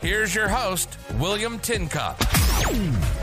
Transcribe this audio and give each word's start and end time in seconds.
Here's 0.00 0.34
your 0.34 0.48
host, 0.48 0.98
William 1.14 1.58
Tincup. 1.58 2.18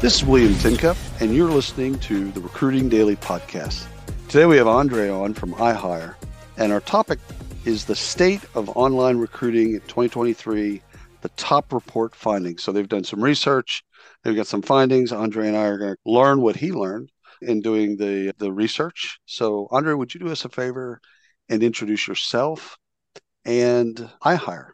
This 0.01 0.15
is 0.15 0.23
William 0.23 0.55
Tincup, 0.55 0.97
and 1.19 1.35
you're 1.35 1.51
listening 1.51 1.99
to 1.99 2.31
the 2.31 2.39
Recruiting 2.39 2.89
Daily 2.89 3.15
Podcast. 3.15 3.85
Today 4.27 4.45
we 4.47 4.57
have 4.57 4.67
Andre 4.67 5.09
on 5.09 5.33
from 5.33 5.53
iHire, 5.53 6.15
and 6.57 6.71
our 6.71 6.79
topic 6.79 7.19
is 7.65 7.85
the 7.85 7.95
state 7.95 8.41
of 8.55 8.69
online 8.75 9.17
recruiting 9.17 9.75
in 9.75 9.81
2023, 9.81 10.81
the 11.21 11.29
top 11.29 11.71
report 11.71 12.15
findings. 12.15 12.63
So 12.63 12.71
they've 12.71 12.89
done 12.89 13.03
some 13.03 13.23
research, 13.23 13.83
they've 14.23 14.35
got 14.35 14.47
some 14.47 14.63
findings. 14.63 15.11
Andre 15.11 15.49
and 15.49 15.57
I 15.57 15.65
are 15.65 15.77
going 15.77 15.95
to 15.95 16.11
learn 16.11 16.41
what 16.41 16.55
he 16.55 16.71
learned 16.71 17.11
in 17.41 17.61
doing 17.61 17.97
the, 17.97 18.33
the 18.39 18.51
research. 18.51 19.19
So, 19.25 19.67
Andre, 19.71 19.93
would 19.93 20.13
you 20.13 20.19
do 20.19 20.31
us 20.31 20.45
a 20.45 20.49
favor 20.49 20.99
and 21.47 21.61
introduce 21.61 22.07
yourself 22.07 22.77
and 23.45 24.09
iHire? 24.23 24.71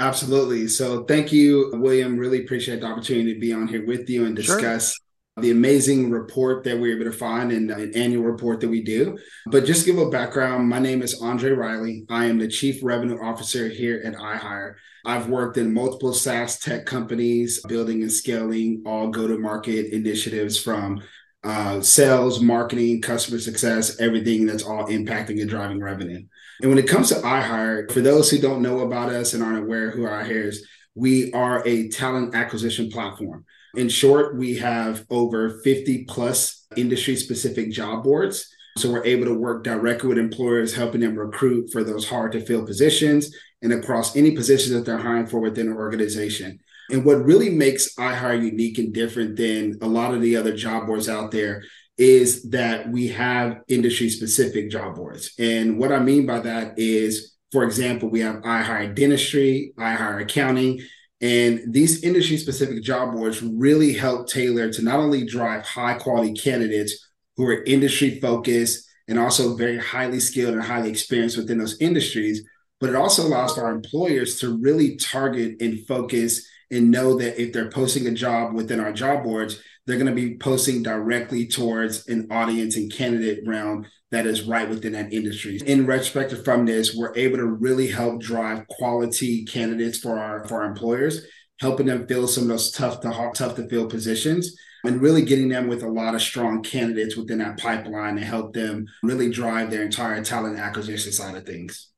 Absolutely. 0.00 0.66
So 0.66 1.04
thank 1.04 1.30
you, 1.30 1.70
William. 1.74 2.16
Really 2.16 2.42
appreciate 2.42 2.80
the 2.80 2.86
opportunity 2.86 3.34
to 3.34 3.38
be 3.38 3.52
on 3.52 3.68
here 3.68 3.84
with 3.84 4.08
you 4.08 4.24
and 4.24 4.34
discuss 4.34 4.94
sure. 4.94 5.42
the 5.42 5.50
amazing 5.50 6.10
report 6.10 6.64
that 6.64 6.78
we 6.78 6.90
are 6.90 6.96
able 6.96 7.04
to 7.04 7.16
find 7.16 7.52
in 7.52 7.70
an 7.70 7.92
annual 7.94 8.24
report 8.24 8.60
that 8.60 8.70
we 8.70 8.82
do. 8.82 9.18
But 9.48 9.66
just 9.66 9.84
give 9.84 9.98
a 9.98 10.08
background, 10.08 10.70
my 10.70 10.78
name 10.78 11.02
is 11.02 11.20
Andre 11.20 11.50
Riley. 11.50 12.06
I 12.08 12.24
am 12.24 12.38
the 12.38 12.48
Chief 12.48 12.80
Revenue 12.82 13.20
Officer 13.22 13.68
here 13.68 14.00
at 14.02 14.14
iHire. 14.14 14.76
I've 15.04 15.28
worked 15.28 15.58
in 15.58 15.74
multiple 15.74 16.14
SaaS 16.14 16.58
tech 16.58 16.86
companies, 16.86 17.60
building 17.68 18.00
and 18.00 18.10
scaling 18.10 18.82
all 18.86 19.08
go-to-market 19.08 19.92
initiatives 19.92 20.58
from 20.58 21.02
uh, 21.44 21.82
sales, 21.82 22.40
marketing, 22.40 23.02
customer 23.02 23.38
success, 23.38 24.00
everything 24.00 24.46
that's 24.46 24.62
all 24.62 24.86
impacting 24.86 25.42
and 25.42 25.50
driving 25.50 25.80
revenue. 25.80 26.22
And 26.60 26.68
when 26.68 26.78
it 26.78 26.88
comes 26.88 27.08
to 27.08 27.14
iHire, 27.16 27.90
for 27.90 28.00
those 28.00 28.30
who 28.30 28.38
don't 28.38 28.62
know 28.62 28.80
about 28.80 29.08
us 29.08 29.32
and 29.32 29.42
aren't 29.42 29.64
aware 29.64 29.90
who 29.90 30.02
iHire 30.02 30.46
is, 30.46 30.66
we 30.94 31.32
are 31.32 31.66
a 31.66 31.88
talent 31.88 32.34
acquisition 32.34 32.90
platform. 32.90 33.44
In 33.76 33.88
short, 33.88 34.36
we 34.36 34.56
have 34.56 35.06
over 35.08 35.60
50 35.64 36.04
plus 36.04 36.66
industry 36.76 37.16
specific 37.16 37.70
job 37.70 38.04
boards. 38.04 38.46
So 38.76 38.90
we're 38.90 39.04
able 39.04 39.26
to 39.26 39.34
work 39.34 39.64
directly 39.64 40.08
with 40.08 40.18
employers, 40.18 40.74
helping 40.74 41.00
them 41.00 41.16
recruit 41.16 41.70
for 41.72 41.82
those 41.82 42.08
hard 42.08 42.32
to 42.32 42.44
fill 42.44 42.66
positions 42.66 43.34
and 43.62 43.72
across 43.72 44.16
any 44.16 44.32
positions 44.32 44.74
that 44.74 44.84
they're 44.84 44.98
hiring 44.98 45.26
for 45.26 45.40
within 45.40 45.68
an 45.68 45.76
organization. 45.76 46.60
And 46.90 47.04
what 47.04 47.24
really 47.24 47.50
makes 47.50 47.94
iHire 47.94 48.42
unique 48.42 48.78
and 48.78 48.92
different 48.92 49.36
than 49.36 49.78
a 49.80 49.86
lot 49.86 50.12
of 50.12 50.20
the 50.20 50.36
other 50.36 50.54
job 50.56 50.86
boards 50.86 51.08
out 51.08 51.30
there 51.30 51.62
is 52.00 52.44
that 52.44 52.90
we 52.90 53.08
have 53.08 53.60
industry 53.68 54.08
specific 54.08 54.70
job 54.70 54.96
boards. 54.96 55.34
And 55.38 55.78
what 55.78 55.92
I 55.92 55.98
mean 55.98 56.24
by 56.24 56.40
that 56.40 56.78
is, 56.78 57.36
for 57.52 57.62
example, 57.62 58.08
we 58.08 58.20
have 58.20 58.36
iHire 58.36 58.94
Dentistry, 58.94 59.74
iHire 59.78 60.22
Accounting, 60.22 60.80
and 61.20 61.60
these 61.68 62.02
industry 62.02 62.38
specific 62.38 62.82
job 62.82 63.12
boards 63.12 63.42
really 63.42 63.92
help 63.92 64.28
tailor 64.28 64.72
to 64.72 64.82
not 64.82 64.98
only 64.98 65.26
drive 65.26 65.66
high 65.66 65.92
quality 65.92 66.32
candidates 66.32 67.06
who 67.36 67.44
are 67.44 67.62
industry 67.64 68.18
focused 68.18 68.88
and 69.06 69.18
also 69.18 69.54
very 69.54 69.76
highly 69.76 70.20
skilled 70.20 70.54
and 70.54 70.62
highly 70.62 70.88
experienced 70.88 71.36
within 71.36 71.58
those 71.58 71.78
industries, 71.82 72.42
but 72.80 72.88
it 72.88 72.96
also 72.96 73.26
allows 73.26 73.58
our 73.58 73.70
employers 73.70 74.40
to 74.40 74.56
really 74.56 74.96
target 74.96 75.60
and 75.60 75.86
focus 75.86 76.48
and 76.70 76.90
know 76.90 77.18
that 77.18 77.38
if 77.38 77.52
they're 77.52 77.68
posting 77.68 78.06
a 78.06 78.12
job 78.12 78.54
within 78.54 78.80
our 78.80 78.92
job 78.92 79.22
boards, 79.22 79.60
they're 79.86 79.98
going 79.98 80.06
to 80.06 80.12
be 80.12 80.36
posting 80.36 80.82
directly 80.82 81.46
towards 81.46 82.06
an 82.08 82.28
audience 82.30 82.76
and 82.76 82.92
candidate 82.92 83.46
realm 83.46 83.86
that 84.10 84.26
is 84.26 84.42
right 84.42 84.68
within 84.68 84.92
that 84.92 85.12
industry. 85.12 85.60
In 85.66 85.86
retrospective 85.86 86.44
from 86.44 86.66
this, 86.66 86.94
we're 86.94 87.14
able 87.16 87.38
to 87.38 87.46
really 87.46 87.88
help 87.88 88.20
drive 88.20 88.66
quality 88.68 89.44
candidates 89.44 89.98
for 89.98 90.18
our 90.18 90.44
for 90.46 90.62
our 90.62 90.68
employers, 90.68 91.24
helping 91.60 91.86
them 91.86 92.06
fill 92.06 92.26
some 92.26 92.44
of 92.44 92.48
those 92.48 92.70
tough 92.70 93.00
to 93.00 93.30
tough 93.34 93.56
to 93.56 93.68
fill 93.68 93.86
positions 93.86 94.56
and 94.84 95.02
really 95.02 95.22
getting 95.22 95.48
them 95.48 95.68
with 95.68 95.82
a 95.82 95.88
lot 95.88 96.14
of 96.14 96.22
strong 96.22 96.62
candidates 96.62 97.16
within 97.16 97.38
that 97.38 97.58
pipeline 97.58 98.16
to 98.16 98.24
help 98.24 98.54
them 98.54 98.86
really 99.02 99.30
drive 99.30 99.70
their 99.70 99.82
entire 99.82 100.22
talent 100.24 100.58
acquisition 100.58 101.12
side 101.12 101.36
of 101.36 101.44
things. 101.44 101.89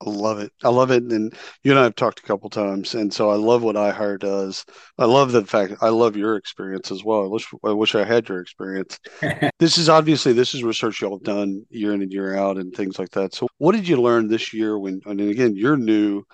I 0.00 0.10
love 0.10 0.38
it. 0.38 0.52
I 0.62 0.68
love 0.68 0.92
it. 0.92 1.02
And 1.02 1.34
you 1.64 1.72
and 1.72 1.80
I 1.80 1.82
have 1.82 1.96
talked 1.96 2.20
a 2.20 2.22
couple 2.22 2.48
times, 2.50 2.94
and 2.94 3.12
so 3.12 3.30
I 3.30 3.34
love 3.34 3.62
what 3.62 3.74
iHire 3.74 4.18
does. 4.18 4.64
I 4.96 5.06
love 5.06 5.32
the 5.32 5.44
fact. 5.44 5.74
I 5.80 5.88
love 5.88 6.16
your 6.16 6.36
experience 6.36 6.92
as 6.92 7.02
well. 7.02 7.24
I 7.24 7.26
wish 7.26 7.48
I 7.64 7.72
wish 7.72 7.94
I 7.96 8.04
had 8.04 8.28
your 8.28 8.40
experience. 8.40 8.98
this 9.58 9.76
is 9.76 9.88
obviously 9.88 10.32
this 10.32 10.54
is 10.54 10.62
research 10.62 11.00
y'all 11.00 11.16
have 11.16 11.24
done 11.24 11.64
year 11.70 11.94
in 11.94 12.02
and 12.02 12.12
year 12.12 12.36
out, 12.36 12.58
and 12.58 12.72
things 12.72 12.98
like 12.98 13.10
that. 13.10 13.34
So, 13.34 13.48
what 13.58 13.72
did 13.72 13.88
you 13.88 14.00
learn 14.00 14.28
this 14.28 14.52
year? 14.52 14.78
When 14.78 15.00
and 15.04 15.20
again, 15.20 15.56
you're 15.56 15.76
new, 15.76 16.24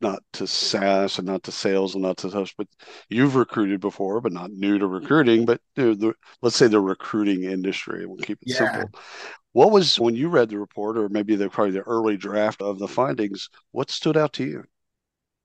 not 0.00 0.20
to 0.34 0.46
SaaS 0.46 1.18
and 1.18 1.26
not 1.26 1.42
to 1.44 1.52
sales 1.52 1.94
and 1.94 2.02
not 2.02 2.16
to 2.18 2.30
such, 2.30 2.56
but 2.56 2.66
you've 3.08 3.36
recruited 3.36 3.80
before, 3.80 4.20
but 4.20 4.32
not 4.32 4.50
new 4.50 4.78
to 4.78 4.86
recruiting. 4.86 5.44
But 5.44 5.60
you 5.76 5.84
know, 5.84 5.94
the, 5.94 6.14
let's 6.42 6.56
say 6.56 6.68
the 6.68 6.80
recruiting 6.80 7.44
industry. 7.44 8.06
We'll 8.06 8.16
keep 8.16 8.38
it 8.42 8.52
yeah. 8.52 8.56
simple. 8.56 9.00
What 9.58 9.72
was 9.72 9.98
when 9.98 10.14
you 10.14 10.28
read 10.28 10.50
the 10.50 10.56
report, 10.56 10.96
or 10.96 11.08
maybe 11.08 11.34
the 11.34 11.50
probably 11.50 11.72
the 11.72 11.80
early 11.80 12.16
draft 12.16 12.62
of 12.62 12.78
the 12.78 12.86
findings? 12.86 13.48
What 13.72 13.90
stood 13.90 14.16
out 14.16 14.32
to 14.34 14.44
you? 14.44 14.62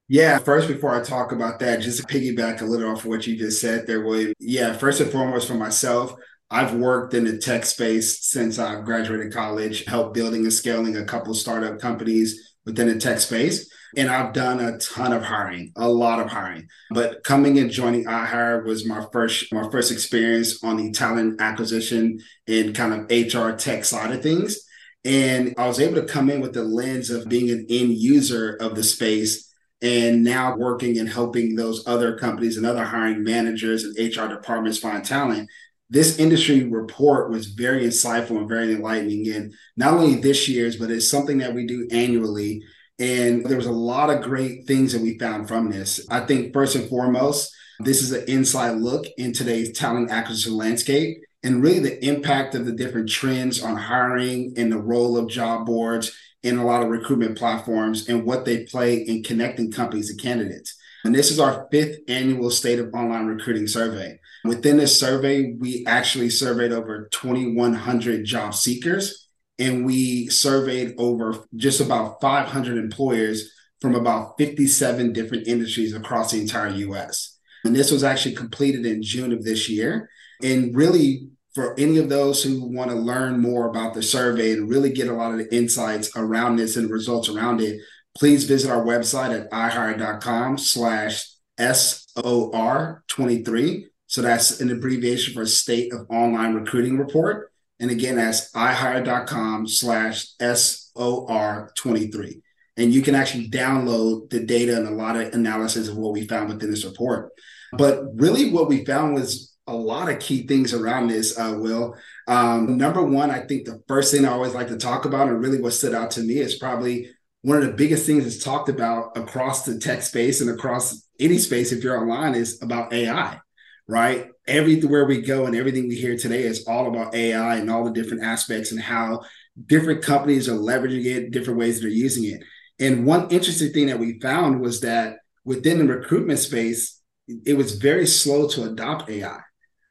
Yeah, 0.07 0.37
first, 0.37 0.67
before 0.67 0.93
I 0.93 1.01
talk 1.01 1.31
about 1.31 1.57
that, 1.61 1.81
just 1.81 1.99
to 1.99 2.05
piggyback 2.05 2.61
a 2.61 2.65
little 2.65 2.91
off 2.91 2.99
of 2.99 3.05
what 3.07 3.25
you 3.25 3.35
just 3.35 3.59
said 3.59 3.87
there, 3.87 4.05
William. 4.05 4.33
Yeah, 4.37 4.73
first 4.73 5.01
and 5.01 5.11
foremost, 5.11 5.47
for 5.47 5.55
myself, 5.55 6.13
I've 6.51 6.75
worked 6.75 7.15
in 7.15 7.23
the 7.23 7.39
tech 7.39 7.65
space 7.65 8.23
since 8.23 8.59
I 8.59 8.81
graduated 8.81 9.33
college, 9.33 9.83
helped 9.85 10.13
building 10.13 10.43
and 10.43 10.53
scaling 10.53 10.95
a 10.95 11.05
couple 11.05 11.33
startup 11.33 11.79
companies 11.79 12.52
within 12.65 12.87
the 12.87 12.99
tech 12.99 13.19
space. 13.19 13.69
And 13.95 14.09
I've 14.09 14.33
done 14.33 14.59
a 14.59 14.77
ton 14.79 15.13
of 15.13 15.21
hiring, 15.21 15.71
a 15.75 15.87
lot 15.87 16.19
of 16.19 16.29
hiring. 16.29 16.67
But 16.89 17.23
coming 17.23 17.59
and 17.59 17.69
joining 17.69 18.05
iHire 18.05 18.65
was 18.65 18.87
my 18.87 19.05
first 19.11 19.53
my 19.53 19.69
first 19.69 19.91
experience 19.91 20.63
on 20.63 20.77
the 20.77 20.91
talent 20.91 21.39
acquisition 21.39 22.19
and 22.47 22.75
kind 22.75 22.93
of 22.93 23.11
HR 23.11 23.51
tech 23.55 23.85
side 23.85 24.11
of 24.11 24.23
things. 24.23 24.57
And 25.05 25.53
I 25.57 25.67
was 25.67 25.79
able 25.79 25.95
to 25.95 26.07
come 26.07 26.29
in 26.29 26.41
with 26.41 26.53
the 26.53 26.63
lens 26.63 27.09
of 27.09 27.29
being 27.29 27.49
an 27.51 27.65
end 27.69 27.93
user 27.93 28.55
of 28.59 28.75
the 28.75 28.83
space 28.83 29.53
and 29.81 30.23
now 30.23 30.55
working 30.55 30.97
and 30.97 31.09
helping 31.09 31.55
those 31.55 31.85
other 31.85 32.17
companies 32.17 32.55
and 32.55 32.65
other 32.65 32.85
hiring 32.85 33.21
managers 33.21 33.83
and 33.83 33.97
HR 33.97 34.27
departments 34.33 34.79
find 34.79 35.03
talent. 35.03 35.49
This 35.93 36.17
industry 36.17 36.63
report 36.63 37.29
was 37.29 37.47
very 37.47 37.85
insightful 37.85 38.37
and 38.37 38.49
very 38.49 38.73
enlightening. 38.73 39.27
And 39.29 39.53
not 39.77 39.93
only 39.93 40.15
this 40.15 40.49
year's, 40.49 40.75
but 40.75 40.89
it's 40.89 41.09
something 41.09 41.37
that 41.37 41.53
we 41.53 41.67
do 41.67 41.87
annually 41.91 42.63
and 42.99 43.45
there 43.45 43.57
was 43.57 43.65
a 43.65 43.71
lot 43.71 44.09
of 44.09 44.21
great 44.21 44.65
things 44.67 44.93
that 44.93 45.01
we 45.01 45.17
found 45.17 45.47
from 45.47 45.69
this. 45.69 46.05
I 46.09 46.21
think 46.21 46.53
first 46.53 46.75
and 46.75 46.87
foremost, 46.89 47.53
this 47.79 48.01
is 48.01 48.11
an 48.11 48.23
inside 48.27 48.77
look 48.77 49.05
in 49.17 49.33
today's 49.33 49.77
talent 49.77 50.11
acquisition 50.11 50.55
landscape 50.55 51.17
and 51.43 51.61
really 51.61 51.79
the 51.79 52.05
impact 52.05 52.55
of 52.55 52.65
the 52.65 52.71
different 52.71 53.09
trends 53.09 53.63
on 53.63 53.75
hiring 53.75 54.53
and 54.57 54.71
the 54.71 54.77
role 54.77 55.17
of 55.17 55.27
job 55.27 55.65
boards 55.65 56.15
and 56.43 56.59
a 56.59 56.63
lot 56.63 56.83
of 56.83 56.89
recruitment 56.89 57.37
platforms 57.37 58.09
and 58.09 58.25
what 58.25 58.45
they 58.45 58.63
play 58.65 58.97
in 58.97 59.23
connecting 59.23 59.71
companies 59.71 60.09
and 60.09 60.21
candidates. 60.21 60.77
And 61.03 61.13
this 61.13 61.31
is 61.31 61.39
our 61.39 61.67
fifth 61.71 61.99
annual 62.07 62.49
State 62.49 62.79
of 62.79 62.93
Online 62.93 63.25
Recruiting 63.25 63.67
Survey. 63.67 64.19
Within 64.45 64.77
this 64.77 64.99
survey, 64.99 65.53
we 65.59 65.85
actually 65.85 66.29
surveyed 66.29 66.71
over 66.71 67.09
2,100 67.11 68.25
job 68.25 68.53
seekers 68.53 69.27
and 69.59 69.85
we 69.85 70.27
surveyed 70.27 70.95
over 70.97 71.35
just 71.55 71.81
about 71.81 72.19
500 72.21 72.77
employers 72.77 73.51
from 73.81 73.95
about 73.95 74.37
57 74.37 75.13
different 75.13 75.47
industries 75.47 75.93
across 75.93 76.31
the 76.31 76.41
entire 76.41 76.69
US. 76.69 77.37
And 77.63 77.75
this 77.75 77.91
was 77.91 78.03
actually 78.03 78.35
completed 78.35 78.85
in 78.85 79.03
June 79.03 79.31
of 79.31 79.43
this 79.43 79.69
year. 79.69 80.09
And 80.41 80.75
really, 80.75 81.29
for 81.53 81.77
any 81.79 81.97
of 81.97 82.09
those 82.09 82.43
who 82.43 82.65
want 82.65 82.89
to 82.89 82.95
learn 82.95 83.39
more 83.39 83.69
about 83.69 83.93
the 83.93 84.01
survey 84.01 84.53
and 84.53 84.69
really 84.69 84.91
get 84.91 85.07
a 85.07 85.13
lot 85.13 85.31
of 85.31 85.37
the 85.37 85.55
insights 85.55 86.11
around 86.15 86.55
this 86.55 86.77
and 86.77 86.89
results 86.89 87.29
around 87.29 87.61
it, 87.61 87.79
please 88.17 88.45
visit 88.45 88.69
our 88.69 88.83
website 88.83 89.37
at 89.37 89.49
ihire.com 89.51 90.57
slash 90.57 91.27
SOR23. 91.59 93.83
So 94.07 94.21
that's 94.21 94.61
an 94.61 94.71
abbreviation 94.71 95.33
for 95.33 95.45
State 95.45 95.91
of 95.93 96.07
Online 96.09 96.53
Recruiting 96.53 96.97
Report. 96.97 97.51
And 97.79 97.91
again, 97.91 98.17
that's 98.17 98.51
ihire.com 98.51 99.67
slash 99.67 100.35
SOR23. 100.37 102.41
And 102.77 102.93
you 102.93 103.01
can 103.01 103.15
actually 103.15 103.49
download 103.49 104.29
the 104.29 104.45
data 104.45 104.77
and 104.77 104.87
a 104.87 104.91
lot 104.91 105.15
of 105.15 105.33
analysis 105.33 105.87
of 105.87 105.97
what 105.97 106.13
we 106.13 106.27
found 106.27 106.49
within 106.49 106.69
this 106.71 106.85
report. 106.85 107.31
But 107.77 108.03
really, 108.15 108.51
what 108.51 108.67
we 108.67 108.85
found 108.85 109.15
was 109.15 109.55
a 109.67 109.75
lot 109.75 110.09
of 110.09 110.19
key 110.19 110.45
things 110.45 110.73
around 110.73 111.07
this, 111.07 111.37
uh, 111.37 111.55
Will. 111.57 111.95
Um, 112.27 112.77
number 112.77 113.03
one, 113.03 113.31
I 113.31 113.39
think 113.39 113.65
the 113.65 113.81
first 113.87 114.13
thing 114.13 114.25
I 114.25 114.31
always 114.31 114.53
like 114.53 114.67
to 114.67 114.77
talk 114.77 115.05
about, 115.05 115.27
and 115.27 115.39
really 115.39 115.61
what 115.61 115.73
stood 115.73 115.93
out 115.93 116.11
to 116.11 116.21
me, 116.21 116.39
is 116.39 116.55
probably 116.55 117.09
one 117.43 117.57
of 117.57 117.63
the 117.63 117.73
biggest 117.73 118.05
things 118.05 118.23
that's 118.23 118.43
talked 118.43 118.69
about 118.69 119.17
across 119.17 119.65
the 119.65 119.77
tech 119.77 120.01
space 120.01 120.39
and 120.39 120.49
across 120.49 121.05
any 121.19 121.37
space, 121.37 121.71
if 121.71 121.83
you're 121.83 121.99
online, 121.99 122.35
is 122.35 122.61
about 122.63 122.93
AI, 122.93 123.37
right? 123.85 124.29
Everywhere 124.47 125.05
we 125.05 125.21
go 125.21 125.45
and 125.45 125.55
everything 125.55 125.89
we 125.89 125.95
hear 125.95 126.17
today 126.17 126.43
is 126.43 126.65
all 126.65 126.87
about 126.87 127.13
AI 127.13 127.57
and 127.57 127.69
all 127.69 127.83
the 127.83 127.91
different 127.91 128.23
aspects 128.23 128.71
and 128.71 128.79
how 128.79 129.23
different 129.65 130.01
companies 130.01 130.47
are 130.47 130.57
leveraging 130.57 131.05
it, 131.05 131.31
different 131.31 131.59
ways 131.59 131.81
they're 131.81 131.89
using 131.89 132.23
it. 132.23 132.41
And 132.79 133.05
one 133.05 133.29
interesting 133.29 133.73
thing 133.73 133.87
that 133.87 133.99
we 133.99 134.21
found 134.21 134.61
was 134.61 134.79
that 134.81 135.17
within 135.43 135.79
the 135.79 135.93
recruitment 135.93 136.39
space, 136.39 137.01
it 137.45 137.57
was 137.57 137.75
very 137.75 138.07
slow 138.07 138.47
to 138.49 138.63
adopt 138.63 139.09
AI, 139.09 139.27
right? 139.27 139.41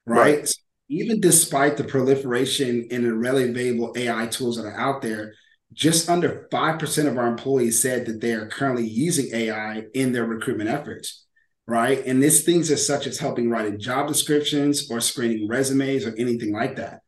right. 0.07 0.49
So 0.49 0.55
even 0.89 1.21
despite 1.21 1.77
the 1.77 1.85
proliferation 1.85 2.89
and 2.91 3.05
the 3.05 3.13
readily 3.13 3.51
available 3.51 3.93
AI 3.95 4.27
tools 4.29 4.57
that 4.57 4.65
are 4.65 4.79
out 4.79 5.03
there, 5.03 5.35
just 5.73 6.09
under 6.09 6.49
5% 6.53 7.07
of 7.09 7.19
our 7.19 7.27
employees 7.27 7.81
said 7.81 8.07
that 8.07 8.21
they 8.21 8.33
are 8.33 8.47
currently 8.49 8.87
using 8.87 9.35
AI 9.35 9.85
in 9.95 10.13
their 10.13 10.25
recruitment 10.25 10.71
efforts, 10.71 11.25
right? 11.67 12.05
And 12.05 12.23
this 12.23 12.45
things 12.45 12.71
as 12.71 12.87
such 12.87 13.07
as 13.07 13.19
helping 13.19 13.51
writing 13.51 13.81
job 13.81 14.09
descriptions 14.09 14.91
or 14.91 15.01
screening 15.01 15.49
resumes 15.49 16.07
or 16.07 16.15
anything 16.19 16.53
like 16.53 16.77
that. 16.77 17.01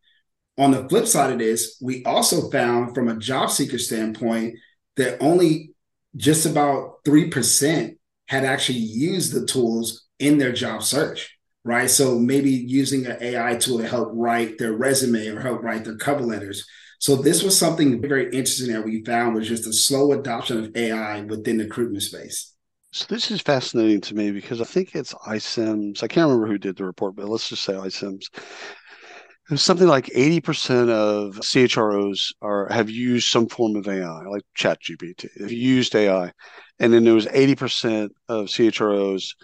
On 0.57 0.71
the 0.71 0.89
flip 0.89 1.07
side 1.07 1.33
of 1.33 1.39
this, 1.39 1.79
we 1.83 2.05
also 2.05 2.51
found 2.51 2.95
from 2.95 3.09
a 3.09 3.17
job 3.17 3.51
seeker 3.51 3.79
standpoint 3.79 4.55
that 4.97 5.19
only 5.21 5.75
just 6.17 6.47
about 6.47 7.05
3% 7.05 7.97
had 8.29 8.45
actually 8.45 8.79
used 8.79 9.33
the 9.33 9.47
tools 9.47 10.05
in 10.19 10.39
their 10.39 10.53
job 10.53 10.83
search, 10.83 11.37
right? 11.65 11.91
So 11.91 12.19
maybe 12.19 12.51
using 12.51 13.07
an 13.07 13.19
AI 13.21 13.57
tool 13.57 13.79
to 13.79 13.89
help 13.89 14.11
write 14.13 14.59
their 14.59 14.73
resume 14.73 15.27
or 15.27 15.41
help 15.41 15.63
write 15.63 15.85
their 15.85 15.97
cover 15.97 16.23
letters. 16.23 16.65
So 17.05 17.17
this 17.17 17.43
was 17.43 17.59
something 17.59 18.01
very 18.01 18.25
interesting 18.33 18.73
that 18.73 18.83
we 18.83 19.05
found 19.05 19.35
was 19.35 19.47
just 19.47 19.67
a 19.67 19.75
slow 19.75 20.13
adoption 20.13 20.65
of 20.65 20.75
AI 20.75 21.21
within 21.21 21.59
the 21.59 21.65
recruitment 21.65 22.03
space. 22.03 22.55
So 22.93 23.05
this 23.11 23.31
is 23.31 23.43
fascinating 23.43 24.01
to 24.01 24.15
me 24.15 24.31
because 24.31 24.59
I 24.63 24.65
think 24.65 24.95
it's 24.95 25.13
iCIMS. 25.13 26.03
I 26.03 26.09
can't 26.09 26.31
remember 26.31 26.47
who 26.47 26.57
did 26.57 26.79
the 26.79 26.87
report, 26.87 27.15
but 27.15 27.29
let's 27.29 27.51
just 27.51 27.63
say 27.63 27.75
iCIMS. 27.75 28.31
It 28.33 29.51
was 29.51 29.61
something 29.61 29.87
like 29.87 30.07
80% 30.07 30.89
of 30.89 31.35
CHROs 31.41 32.33
are 32.41 32.73
have 32.73 32.89
used 32.89 33.29
some 33.29 33.49
form 33.51 33.77
of 33.77 33.87
AI, 33.87 34.23
like 34.23 34.45
ChatGPT. 34.57 35.29
Have 35.43 35.53
used 35.53 35.95
AI. 35.95 36.33
And 36.79 36.91
then 36.91 37.05
there 37.05 37.13
was 37.13 37.27
80% 37.27 38.09
of 38.31 38.47
CHROs 38.47 39.35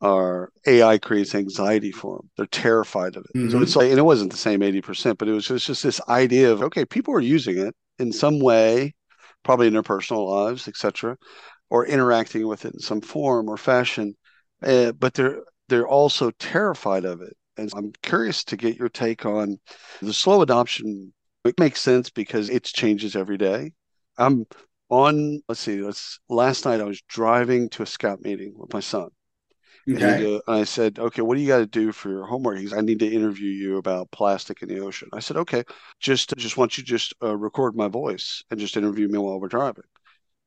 are 0.00 0.52
AI 0.66 0.98
creates 0.98 1.34
anxiety 1.34 1.90
for 1.90 2.18
them. 2.18 2.30
They're 2.36 2.46
terrified 2.46 3.16
of 3.16 3.24
it. 3.24 3.38
Mm-hmm. 3.38 3.50
So 3.50 3.62
it's 3.62 3.76
like, 3.76 3.90
and 3.90 3.98
it 3.98 4.04
wasn't 4.04 4.30
the 4.30 4.38
same 4.38 4.60
80%, 4.60 5.18
but 5.18 5.28
it 5.28 5.32
was, 5.32 5.50
it 5.50 5.54
was 5.54 5.64
just 5.64 5.82
this 5.82 6.00
idea 6.08 6.52
of, 6.52 6.62
okay, 6.62 6.84
people 6.84 7.14
are 7.14 7.20
using 7.20 7.58
it 7.58 7.74
in 7.98 8.12
some 8.12 8.38
way, 8.38 8.94
probably 9.42 9.66
in 9.66 9.72
their 9.72 9.82
personal 9.82 10.28
lives, 10.28 10.68
etc., 10.68 11.16
or 11.70 11.86
interacting 11.86 12.46
with 12.46 12.64
it 12.64 12.74
in 12.74 12.80
some 12.80 13.00
form 13.00 13.48
or 13.48 13.56
fashion. 13.56 14.14
Uh, 14.62 14.92
but 14.92 15.14
they're, 15.14 15.42
they're 15.68 15.88
also 15.88 16.30
terrified 16.32 17.04
of 17.04 17.20
it. 17.20 17.36
And 17.56 17.70
I'm 17.74 17.92
curious 18.02 18.44
to 18.44 18.56
get 18.56 18.76
your 18.76 18.88
take 18.88 19.26
on 19.26 19.58
the 20.00 20.14
slow 20.14 20.42
adoption. 20.42 21.12
It 21.44 21.58
makes 21.58 21.80
sense 21.80 22.08
because 22.08 22.50
it 22.50 22.64
changes 22.64 23.16
every 23.16 23.36
day. 23.36 23.72
I'm 24.16 24.46
on, 24.90 25.42
let's 25.48 25.60
see, 25.60 25.82
let's, 25.82 26.20
last 26.28 26.64
night 26.64 26.80
I 26.80 26.84
was 26.84 27.02
driving 27.08 27.68
to 27.70 27.82
a 27.82 27.86
scout 27.86 28.22
meeting 28.22 28.54
with 28.56 28.72
my 28.72 28.80
son 28.80 29.08
Okay. 29.90 30.34
And, 30.34 30.42
I 30.46 30.64
said, 30.64 30.98
okay, 30.98 31.22
what 31.22 31.36
do 31.36 31.40
you 31.40 31.48
got 31.48 31.58
to 31.58 31.66
do 31.66 31.92
for 31.92 32.10
your 32.10 32.24
homework? 32.24 32.58
He 32.58 32.72
I 32.74 32.80
need 32.80 32.98
to 32.98 33.10
interview 33.10 33.50
you 33.50 33.78
about 33.78 34.10
plastic 34.10 34.62
in 34.62 34.68
the 34.68 34.80
ocean. 34.80 35.08
I 35.12 35.20
said, 35.20 35.36
okay, 35.38 35.64
just 36.00 36.34
just 36.36 36.56
want 36.56 36.76
you 36.76 36.84
to 36.84 36.88
just 36.88 37.14
uh, 37.22 37.36
record 37.36 37.74
my 37.74 37.88
voice 37.88 38.42
and 38.50 38.60
just 38.60 38.76
interview 38.76 39.08
me 39.08 39.18
while 39.18 39.40
we're 39.40 39.48
driving. 39.48 39.84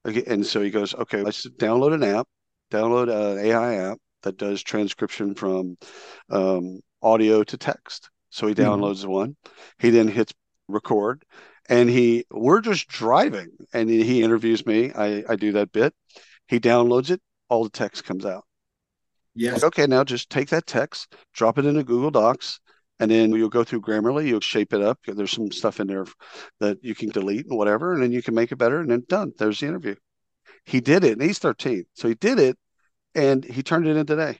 Okay. 0.08 0.24
And 0.28 0.46
so 0.46 0.62
he 0.62 0.70
goes, 0.70 0.94
okay, 0.94 1.22
let's 1.22 1.48
download 1.48 1.94
an 1.94 2.04
app, 2.04 2.28
download 2.72 3.10
an 3.10 3.46
AI 3.46 3.76
app 3.76 3.98
that 4.24 4.38
does 4.38 4.62
transcription 4.62 5.34
from 5.34 5.78
um, 6.30 6.80
audio 7.02 7.44
to 7.44 7.58
text. 7.58 8.10
So 8.30 8.48
he 8.48 8.54
mm-hmm. 8.54 8.64
downloads 8.64 9.02
mm-hmm. 9.02 9.12
one. 9.12 9.36
He 9.80 9.90
then 9.90 10.08
hits 10.08 10.34
record 10.68 11.24
and 11.70 11.90
he 11.90 12.26
we're 12.32 12.62
just 12.62 12.88
driving 12.88 13.50
and 13.74 13.90
he 13.90 14.24
interviews 14.24 14.66
me. 14.66 14.92
I, 14.94 15.24
I 15.28 15.36
do 15.36 15.54
that 15.54 15.72
bit. 15.72 15.94
He 16.48 16.60
downloads 16.60 17.10
it, 17.10 17.22
all 17.50 17.64
the 17.64 17.70
text 17.70 18.04
comes 18.04 18.26
out. 18.26 18.44
Yes. 19.34 19.64
okay, 19.64 19.88
now 19.88 20.04
just 20.04 20.30
take 20.30 20.50
that 20.50 20.68
text, 20.68 21.16
drop 21.34 21.58
it 21.58 21.66
into 21.66 21.84
Google 21.84 22.12
Docs, 22.12 22.60
and 23.00 23.10
then 23.10 23.32
you'll 23.32 23.50
go 23.50 23.64
through 23.64 23.82
Grammarly. 23.82 24.28
You'll 24.28 24.42
shape 24.42 24.74
it 24.74 24.82
up. 24.82 25.00
There's 25.08 25.32
some 25.32 25.52
stuff 25.52 25.80
in 25.80 25.88
there 25.88 26.06
that 26.60 26.78
you 26.84 26.94
can 26.94 27.10
delete 27.10 27.48
and 27.48 27.58
whatever, 27.58 27.94
and 27.94 28.04
then 28.04 28.12
you 28.12 28.22
can 28.22 28.36
make 28.36 28.52
it 28.52 28.58
better. 28.58 28.80
And 28.80 28.92
then 28.92 29.04
done. 29.08 29.34
There's 29.38 29.60
the 29.60 29.68
interview. 29.68 29.96
He 30.66 30.82
did 30.82 31.04
it, 31.04 31.14
and 31.14 31.22
he's 31.22 31.40
13, 31.40 31.86
so 31.96 32.08
he 32.08 32.14
did 32.14 32.38
it, 32.38 32.58
and 33.16 33.44
he 33.44 33.64
turned 33.64 33.88
it 33.88 33.98
in 33.98 34.06
today. 34.06 34.40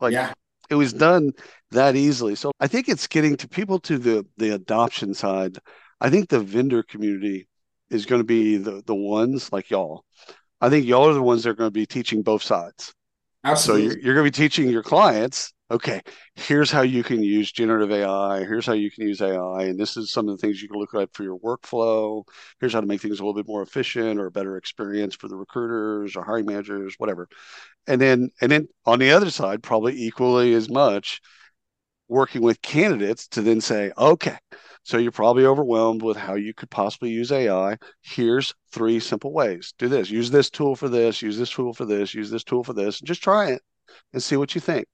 Like 0.00 0.12
yeah. 0.12 0.34
it 0.68 0.74
was 0.74 0.92
done 0.92 1.32
that 1.70 1.96
easily. 1.96 2.34
So 2.34 2.52
I 2.60 2.66
think 2.66 2.88
it's 2.88 3.06
getting 3.06 3.36
to 3.38 3.48
people 3.48 3.78
to 3.80 3.98
the 3.98 4.26
the 4.36 4.50
adoption 4.50 5.14
side. 5.14 5.58
I 6.00 6.10
think 6.10 6.28
the 6.28 6.40
vendor 6.40 6.82
community 6.82 7.48
is 7.90 8.06
going 8.06 8.20
to 8.20 8.26
be 8.26 8.58
the 8.58 8.82
the 8.86 8.94
ones 8.94 9.50
like 9.52 9.70
y'all. 9.70 10.04
I 10.60 10.68
think 10.68 10.86
y'all 10.86 11.08
are 11.08 11.14
the 11.14 11.22
ones 11.22 11.44
that 11.44 11.50
are 11.50 11.54
going 11.54 11.68
to 11.68 11.72
be 11.72 11.86
teaching 11.86 12.22
both 12.22 12.42
sides. 12.42 12.92
Absolutely. 13.44 13.88
So 13.88 13.94
you're, 13.94 14.04
you're 14.04 14.14
going 14.14 14.30
to 14.30 14.38
be 14.40 14.44
teaching 14.44 14.68
your 14.68 14.82
clients, 14.82 15.52
okay, 15.70 16.00
here's 16.34 16.70
how 16.70 16.82
you 16.82 17.02
can 17.02 17.22
use 17.22 17.52
generative 17.52 17.90
AI. 17.92 18.40
Here's 18.40 18.66
how 18.66 18.72
you 18.72 18.90
can 18.90 19.06
use 19.06 19.20
AI. 19.20 19.64
And 19.64 19.78
this 19.78 19.96
is 19.96 20.10
some 20.10 20.28
of 20.28 20.36
the 20.36 20.40
things 20.40 20.60
you 20.60 20.68
can 20.68 20.78
look 20.78 20.94
at 20.94 21.12
for 21.14 21.22
your 21.22 21.38
workflow. 21.38 22.24
Here's 22.60 22.72
how 22.72 22.80
to 22.80 22.86
make 22.86 23.00
things 23.00 23.20
a 23.20 23.22
little 23.22 23.34
bit 23.34 23.46
more 23.46 23.62
efficient 23.62 24.18
or 24.18 24.26
a 24.26 24.30
better 24.30 24.56
experience 24.56 25.14
for 25.14 25.28
the 25.28 25.36
recruiters 25.36 26.16
or 26.16 26.24
hiring 26.24 26.46
managers, 26.46 26.94
whatever. 26.98 27.28
And 27.86 28.00
then, 28.00 28.30
and 28.40 28.50
then 28.52 28.68
on 28.86 28.98
the 29.00 29.12
other 29.12 29.30
side, 29.30 29.62
probably 29.62 29.94
equally 30.02 30.54
as 30.54 30.68
much 30.70 31.20
working 32.08 32.42
with 32.42 32.62
candidates 32.62 33.28
to 33.28 33.42
then 33.42 33.60
say, 33.60 33.92
okay, 33.98 34.36
so 34.82 34.96
you're 34.96 35.12
probably 35.12 35.44
overwhelmed 35.44 36.02
with 36.02 36.16
how 36.16 36.34
you 36.34 36.54
could 36.54 36.70
possibly 36.70 37.10
use 37.10 37.30
AI. 37.30 37.76
Here's 38.02 38.54
three 38.72 39.00
simple 39.00 39.32
ways. 39.32 39.74
Do 39.78 39.88
this. 39.88 40.10
Use 40.10 40.30
this 40.30 40.48
tool 40.48 40.74
for 40.74 40.88
this, 40.88 41.20
use 41.20 41.38
this 41.38 41.50
tool 41.50 41.74
for 41.74 41.84
this, 41.84 42.14
use 42.14 42.30
this 42.30 42.44
tool 42.44 42.64
for 42.64 42.72
this. 42.72 43.00
Just 43.00 43.22
try 43.22 43.50
it 43.50 43.62
and 44.12 44.22
see 44.22 44.36
what 44.36 44.54
you 44.54 44.60
think. 44.60 44.86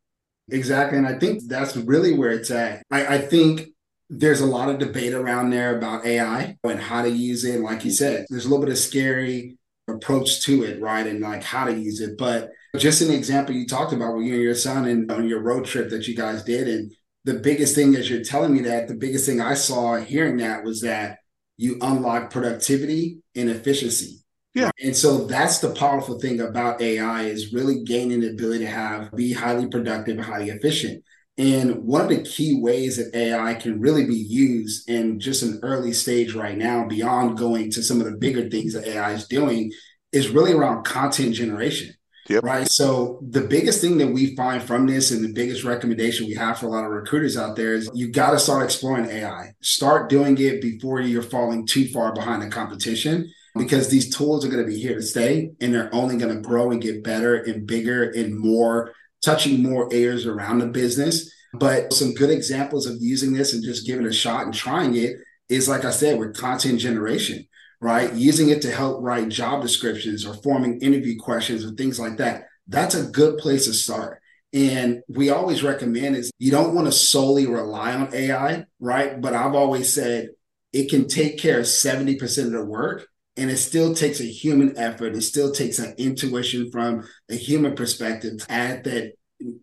Exactly. 0.51 0.99
And 0.99 1.07
I 1.07 1.19
think 1.19 1.43
that's 1.47 1.77
really 1.77 2.17
where 2.19 2.31
it's 2.31 2.51
at. 2.51 2.83
I, 2.91 3.07
I 3.07 3.19
think 3.19 3.69
there's 4.11 4.41
a 4.41 4.47
lot 4.47 4.69
of 4.69 4.79
debate 4.79 5.15
around 5.15 5.51
there 5.51 5.79
about 5.79 6.05
AI 6.05 6.57
and 6.63 6.81
how 6.81 7.03
to 7.03 7.11
use 7.11 7.45
it. 7.45 7.61
Like 7.61 7.85
you 7.85 7.91
said, 7.91 8.27
there's 8.29 8.45
a 8.45 8.49
little 8.49 8.65
bit 8.65 8.73
of 8.73 8.79
scary 8.79 9.57
approach 9.89 10.43
to 10.43 10.65
it, 10.65 10.81
right? 10.81 11.07
And 11.07 11.21
like 11.21 11.43
how 11.43 11.65
to 11.65 11.73
use 11.73 12.01
it. 12.01 12.19
But 12.19 12.51
just 12.77 13.01
an 13.01 13.11
example 13.11 13.55
you 13.55 13.67
talked 13.67 13.93
about 13.93 14.17
with 14.17 14.27
you 14.27 14.35
and 14.35 14.43
your 14.43 14.55
son 14.55 14.87
and 14.87 15.11
on 15.11 15.29
your 15.29 15.41
road 15.41 15.65
trip 15.65 15.91
that 15.91 16.09
you 16.09 16.17
guys 16.17 16.43
did 16.43 16.69
and 16.69 16.93
the 17.25 17.35
biggest 17.35 17.75
thing 17.75 17.97
as 17.97 18.09
you're 18.09 18.23
telling 18.23 18.53
me 18.53 18.61
that, 18.63 18.89
the 18.89 18.95
biggest 18.95 19.27
thing 19.27 19.41
I 19.41 19.55
saw 19.55 19.97
hearing 19.97 20.39
that 20.39 20.65
was 20.65 20.83
that 20.83 21.19
you 21.57 21.79
unlock 21.81 22.31
productivity 22.31 23.19
and 23.35 23.49
efficiency. 23.49 24.21
Yeah. 24.55 24.71
And 24.83 24.97
so 24.97 25.27
that's 25.27 25.59
the 25.59 25.75
powerful 25.75 26.21
thing 26.21 26.41
about 26.41 26.81
AI 26.81 27.23
is 27.25 27.53
really 27.53 27.83
gaining 27.83 28.21
the 28.21 28.31
ability 28.31 28.65
to 28.65 28.71
have 28.71 29.11
be 29.13 29.33
highly 29.33 29.69
productive 29.69 30.17
and 30.17 30.25
highly 30.25 30.51
efficient. 30.51 31.03
And 31.37 31.83
one 31.83 32.03
of 32.03 32.09
the 32.09 32.23
key 32.23 32.61
ways 32.61 32.97
that 32.97 33.17
AI 33.17 33.55
can 33.55 33.81
really 33.81 34.07
be 34.07 34.15
used 34.15 34.89
in 34.89 35.19
just 35.19 35.43
an 35.43 35.59
early 35.65 35.93
stage 35.93 36.35
right 36.35 36.57
now, 36.57 36.87
beyond 36.87 37.37
going 37.37 37.73
to 37.73 37.83
some 37.83 38.01
of 38.01 38.07
the 38.07 38.17
bigger 38.17 38.49
things 38.49 38.75
that 38.75 38.87
AI 38.87 39.13
is 39.13 39.27
doing, 39.27 39.73
is 40.13 40.29
really 40.29 40.53
around 40.53 40.85
content 40.85 41.35
generation. 41.35 41.93
Yep. 42.29 42.43
Right. 42.43 42.69
So 42.69 43.21
the 43.29 43.43
biggest 43.43 43.83
thing 43.83 43.99
that 43.99 44.07
we 44.07 44.35
find 44.35 44.63
from 44.63 44.87
this 44.87 45.11
and 45.11 45.23
the 45.23 45.33
biggest 45.33 45.63
recommendation 45.63 46.27
we 46.27 46.35
have 46.35 46.59
for 46.59 46.67
a 46.67 46.71
lot 46.71 46.85
of 46.85 46.91
recruiters 46.91 47.37
out 47.37 47.55
there 47.55 47.75
is 47.75 47.91
you 47.93 48.11
got 48.11 48.31
to 48.31 48.39
start 48.39 48.65
exploring 48.65 49.07
AI. 49.11 49.53
Start 49.61 50.09
doing 50.09 50.39
it 50.39 50.63
before 50.63 51.01
you're 51.01 51.23
falling 51.23 51.67
too 51.67 51.87
far 51.89 52.15
behind 52.15 52.41
the 52.41 52.49
competition 52.49 53.31
because 53.57 53.89
these 53.89 54.15
tools 54.15 54.45
are 54.45 54.49
going 54.49 54.65
to 54.65 54.71
be 54.71 54.79
here 54.79 54.95
to 54.95 55.03
stay 55.03 55.51
and 55.61 55.75
they're 55.75 55.95
only 55.95 56.17
going 56.17 56.35
to 56.35 56.41
grow 56.41 56.71
and 56.71 56.81
get 56.81 57.05
better 57.05 57.37
and 57.37 57.67
bigger 57.67 58.11
and 58.11 58.39
more 58.39 58.95
touching 59.23 59.63
more 59.63 59.89
areas 59.93 60.27
around 60.27 60.59
the 60.59 60.67
business. 60.67 61.31
But 61.53 61.93
some 61.93 62.15
good 62.15 62.31
examples 62.31 62.87
of 62.87 62.97
using 63.01 63.35
this 63.35 63.53
and 63.53 63.63
just 63.63 63.87
giving 63.87 64.07
it 64.07 64.11
a 64.11 64.13
shot 64.13 64.45
and 64.45 64.55
trying 64.55 64.97
it 64.97 65.17
is 65.51 65.69
like 65.69 65.85
I 65.85 65.91
said 65.91 66.19
with 66.19 66.37
content 66.37 66.81
generation 66.81 67.47
right? 67.85 68.15
Using 68.15 68.49
it 68.49 68.63
to 68.63 68.71
help 68.71 69.03
write 69.03 69.29
job 69.29 69.61
descriptions 69.61 70.25
or 70.25 70.33
forming 70.33 70.81
interview 70.81 71.19
questions 71.19 71.67
or 71.67 71.73
things 71.73 72.01
like 72.01 72.17
that. 72.17 72.45
That's 72.67 72.95
a 72.95 73.11
good 73.11 73.37
place 73.37 73.67
to 73.67 73.75
start. 73.75 74.23
And 74.55 75.03
we 75.07 75.29
always 75.29 75.63
recommend 75.63 76.17
is 76.17 76.31
you 76.39 76.51
don't 76.51 76.75
want 76.75 76.87
to 76.87 76.93
solely 76.93 77.47
rely 77.47 77.93
on 77.93 78.15
AI, 78.15 78.65
right? 78.81 79.21
But 79.21 79.35
I've 79.35 79.55
always 79.55 79.93
said 79.93 80.31
it 80.73 80.89
can 80.89 81.09
take 81.09 81.37
care 81.39 81.59
of 81.59 81.67
70% 81.67 82.47
of 82.47 82.53
the 82.53 82.65
work 82.65 83.07
And 83.37 83.51
it 83.51 83.59
still 83.59 83.95
takes 83.95 84.21
a 84.21 84.25
human 84.25 84.79
effort. 84.79 85.15
It 85.15 85.23
still 85.23 85.53
takes 85.53 85.79
an 85.79 85.95
intuition 85.99 86.71
from 86.71 87.07
a 87.29 87.35
human 87.35 87.75
perspective 87.75 88.39
to 88.39 88.51
add 88.51 88.85
that 88.85 89.13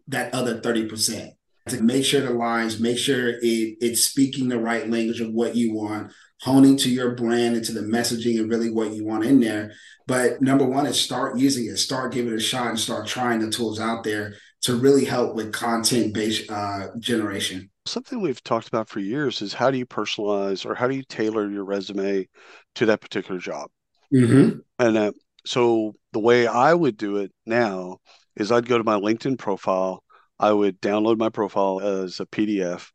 that 0.10 0.36
other 0.36 0.60
30% 0.62 1.32
to 1.70 1.82
make 1.82 2.06
sure 2.06 2.22
the 2.22 2.32
lines, 2.32 2.80
make 2.80 2.98
sure 2.98 3.30
it, 3.30 3.78
it's 3.82 4.04
speaking 4.04 4.50
the 4.50 4.60
right 4.60 4.90
language 4.90 5.22
of 5.22 5.32
what 5.32 5.56
you 5.56 5.74
want, 5.74 6.12
honing 6.42 6.76
to 6.76 6.90
your 6.90 7.16
brand 7.16 7.56
and 7.56 7.66
to 7.66 7.72
the 7.72 7.82
messaging 7.82 8.40
and 8.40 8.50
really 8.50 8.72
what 8.72 8.94
you 8.94 9.06
want 9.06 9.24
in 9.24 9.40
there. 9.40 9.74
But 10.08 10.42
number 10.42 10.66
one 10.66 10.88
is 10.88 11.00
start 11.00 11.38
using 11.38 11.66
it, 11.68 11.78
start 11.78 12.14
giving 12.14 12.34
it 12.34 12.38
a 12.38 12.42
shot, 12.42 12.68
and 12.68 12.80
start 12.80 13.08
trying 13.08 13.40
the 13.40 13.50
tools 13.50 13.80
out 13.80 14.04
there 14.04 14.34
to 14.64 14.76
really 14.76 15.06
help 15.06 15.36
with 15.36 15.54
content 15.54 16.14
based 16.14 16.50
uh, 16.52 16.88
generation. 17.00 17.70
Something 17.86 18.22
we've 18.22 18.44
talked 18.44 18.68
about 18.68 18.90
for 18.90 19.00
years 19.00 19.42
is 19.42 19.54
how 19.54 19.72
do 19.72 19.78
you 19.78 19.86
personalize 19.86 20.66
or 20.66 20.76
how 20.76 20.88
do 20.88 20.96
you 20.96 21.04
tailor 21.04 21.50
your 21.50 21.64
resume 21.64 22.28
to 22.76 22.86
that 22.88 23.02
particular 23.02 23.40
job? 23.40 23.70
Mm-hmm. 24.14 24.60
And 24.80 24.98
uh, 24.98 25.12
so 25.46 25.94
the 26.14 26.20
way 26.20 26.48
I 26.48 26.74
would 26.74 26.98
do 26.98 27.18
it 27.18 27.32
now 27.46 27.98
is 28.36 28.52
I'd 28.52 28.68
go 28.68 28.78
to 28.78 28.84
my 28.84 29.00
LinkedIn 29.00 29.38
profile, 29.38 30.04
I 30.40 30.52
would 30.52 30.82
download 30.82 31.18
my 31.18 31.30
profile 31.30 31.80
as 31.82 32.20
a 32.20 32.26
PDF, 32.26 32.90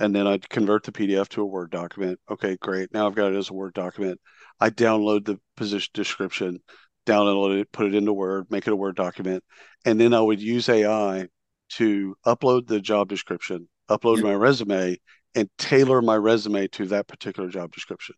and 0.00 0.14
then 0.14 0.26
I'd 0.26 0.48
convert 0.48 0.82
the 0.82 0.92
PDF 0.92 1.28
to 1.28 1.42
a 1.42 1.46
Word 1.46 1.70
document. 1.70 2.18
Okay, 2.28 2.56
great. 2.56 2.92
Now 2.92 3.06
I've 3.06 3.14
got 3.14 3.32
it 3.32 3.36
as 3.36 3.50
a 3.50 3.54
Word 3.54 3.74
document. 3.74 4.18
I 4.58 4.70
download 4.70 5.26
the 5.26 5.38
position 5.56 5.90
description, 5.94 6.60
download 7.06 7.60
it, 7.60 7.70
put 7.70 7.86
it 7.86 7.94
into 7.94 8.12
Word, 8.12 8.46
make 8.50 8.66
it 8.66 8.72
a 8.72 8.76
Word 8.76 8.96
document, 8.96 9.44
and 9.84 10.00
then 10.00 10.14
I 10.14 10.20
would 10.20 10.40
use 10.40 10.68
AI 10.68 11.28
to 11.74 12.16
upload 12.26 12.66
the 12.66 12.80
job 12.80 13.08
description, 13.08 13.68
upload 13.88 14.16
yep. 14.16 14.24
my 14.24 14.34
resume, 14.34 14.96
and 15.34 15.48
tailor 15.58 16.02
my 16.02 16.16
resume 16.16 16.66
to 16.68 16.86
that 16.86 17.06
particular 17.06 17.48
job 17.48 17.70
description. 17.72 18.16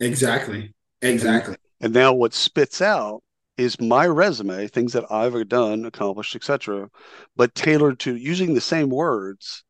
Exactly. 0.00 0.74
Exactly. 1.00 1.54
And, 1.80 1.86
and 1.86 1.94
now 1.94 2.12
what 2.12 2.34
spits 2.34 2.82
out 2.82 3.22
is 3.56 3.80
my 3.80 4.06
resume, 4.06 4.66
things 4.68 4.92
that 4.94 5.10
I've 5.10 5.48
done, 5.48 5.84
accomplished, 5.84 6.34
etc., 6.34 6.88
but 7.36 7.54
tailored 7.54 7.98
to 8.00 8.16
using 8.16 8.54
the 8.54 8.60
same 8.60 8.90
words, 8.90 9.64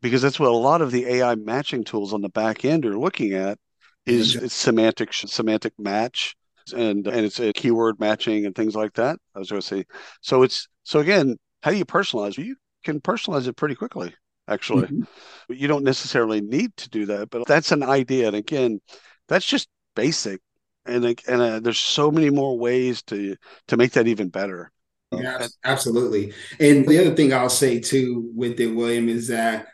because 0.00 0.22
that's 0.22 0.38
what 0.38 0.50
a 0.50 0.56
lot 0.56 0.82
of 0.82 0.90
the 0.90 1.06
AI 1.06 1.34
matching 1.34 1.84
tools 1.84 2.12
on 2.12 2.22
the 2.22 2.28
back 2.28 2.64
end 2.64 2.84
are 2.86 2.98
looking 2.98 3.32
at 3.32 3.58
is 4.04 4.34
exactly. 4.34 4.48
semantic 4.48 5.12
semantic 5.12 5.72
match 5.78 6.36
and 6.74 7.06
and 7.06 7.26
it's 7.26 7.40
a 7.40 7.52
keyword 7.52 8.00
matching 8.00 8.46
and 8.46 8.54
things 8.54 8.74
like 8.74 8.94
that. 8.94 9.18
I 9.34 9.38
was 9.38 9.50
going 9.50 9.60
to 9.60 9.66
say, 9.66 9.84
so 10.20 10.42
it's 10.42 10.68
so 10.82 11.00
again, 11.00 11.36
how 11.62 11.70
do 11.70 11.76
you 11.76 11.84
personalize? 11.84 12.38
You 12.38 12.56
can 12.84 13.00
personalize 13.00 13.46
it 13.46 13.56
pretty 13.56 13.74
quickly, 13.74 14.14
actually. 14.48 14.86
Mm-hmm. 14.86 15.52
You 15.52 15.68
don't 15.68 15.84
necessarily 15.84 16.40
need 16.40 16.76
to 16.78 16.88
do 16.88 17.06
that, 17.06 17.30
but 17.30 17.46
that's 17.46 17.72
an 17.72 17.82
idea. 17.82 18.28
And 18.28 18.36
again, 18.36 18.80
that's 19.28 19.46
just 19.46 19.68
basic, 19.94 20.40
and 20.84 21.04
and 21.04 21.42
uh, 21.42 21.60
there's 21.60 21.78
so 21.78 22.10
many 22.10 22.30
more 22.30 22.58
ways 22.58 23.02
to 23.04 23.36
to 23.68 23.76
make 23.76 23.92
that 23.92 24.08
even 24.08 24.28
better. 24.28 24.72
Yeah, 25.12 25.46
absolutely. 25.64 26.32
And 26.58 26.86
the 26.86 26.98
other 26.98 27.14
thing 27.14 27.32
I'll 27.32 27.48
say 27.48 27.78
too 27.78 28.30
with 28.34 28.58
it, 28.58 28.66
William, 28.66 29.08
is 29.08 29.28
that 29.28 29.68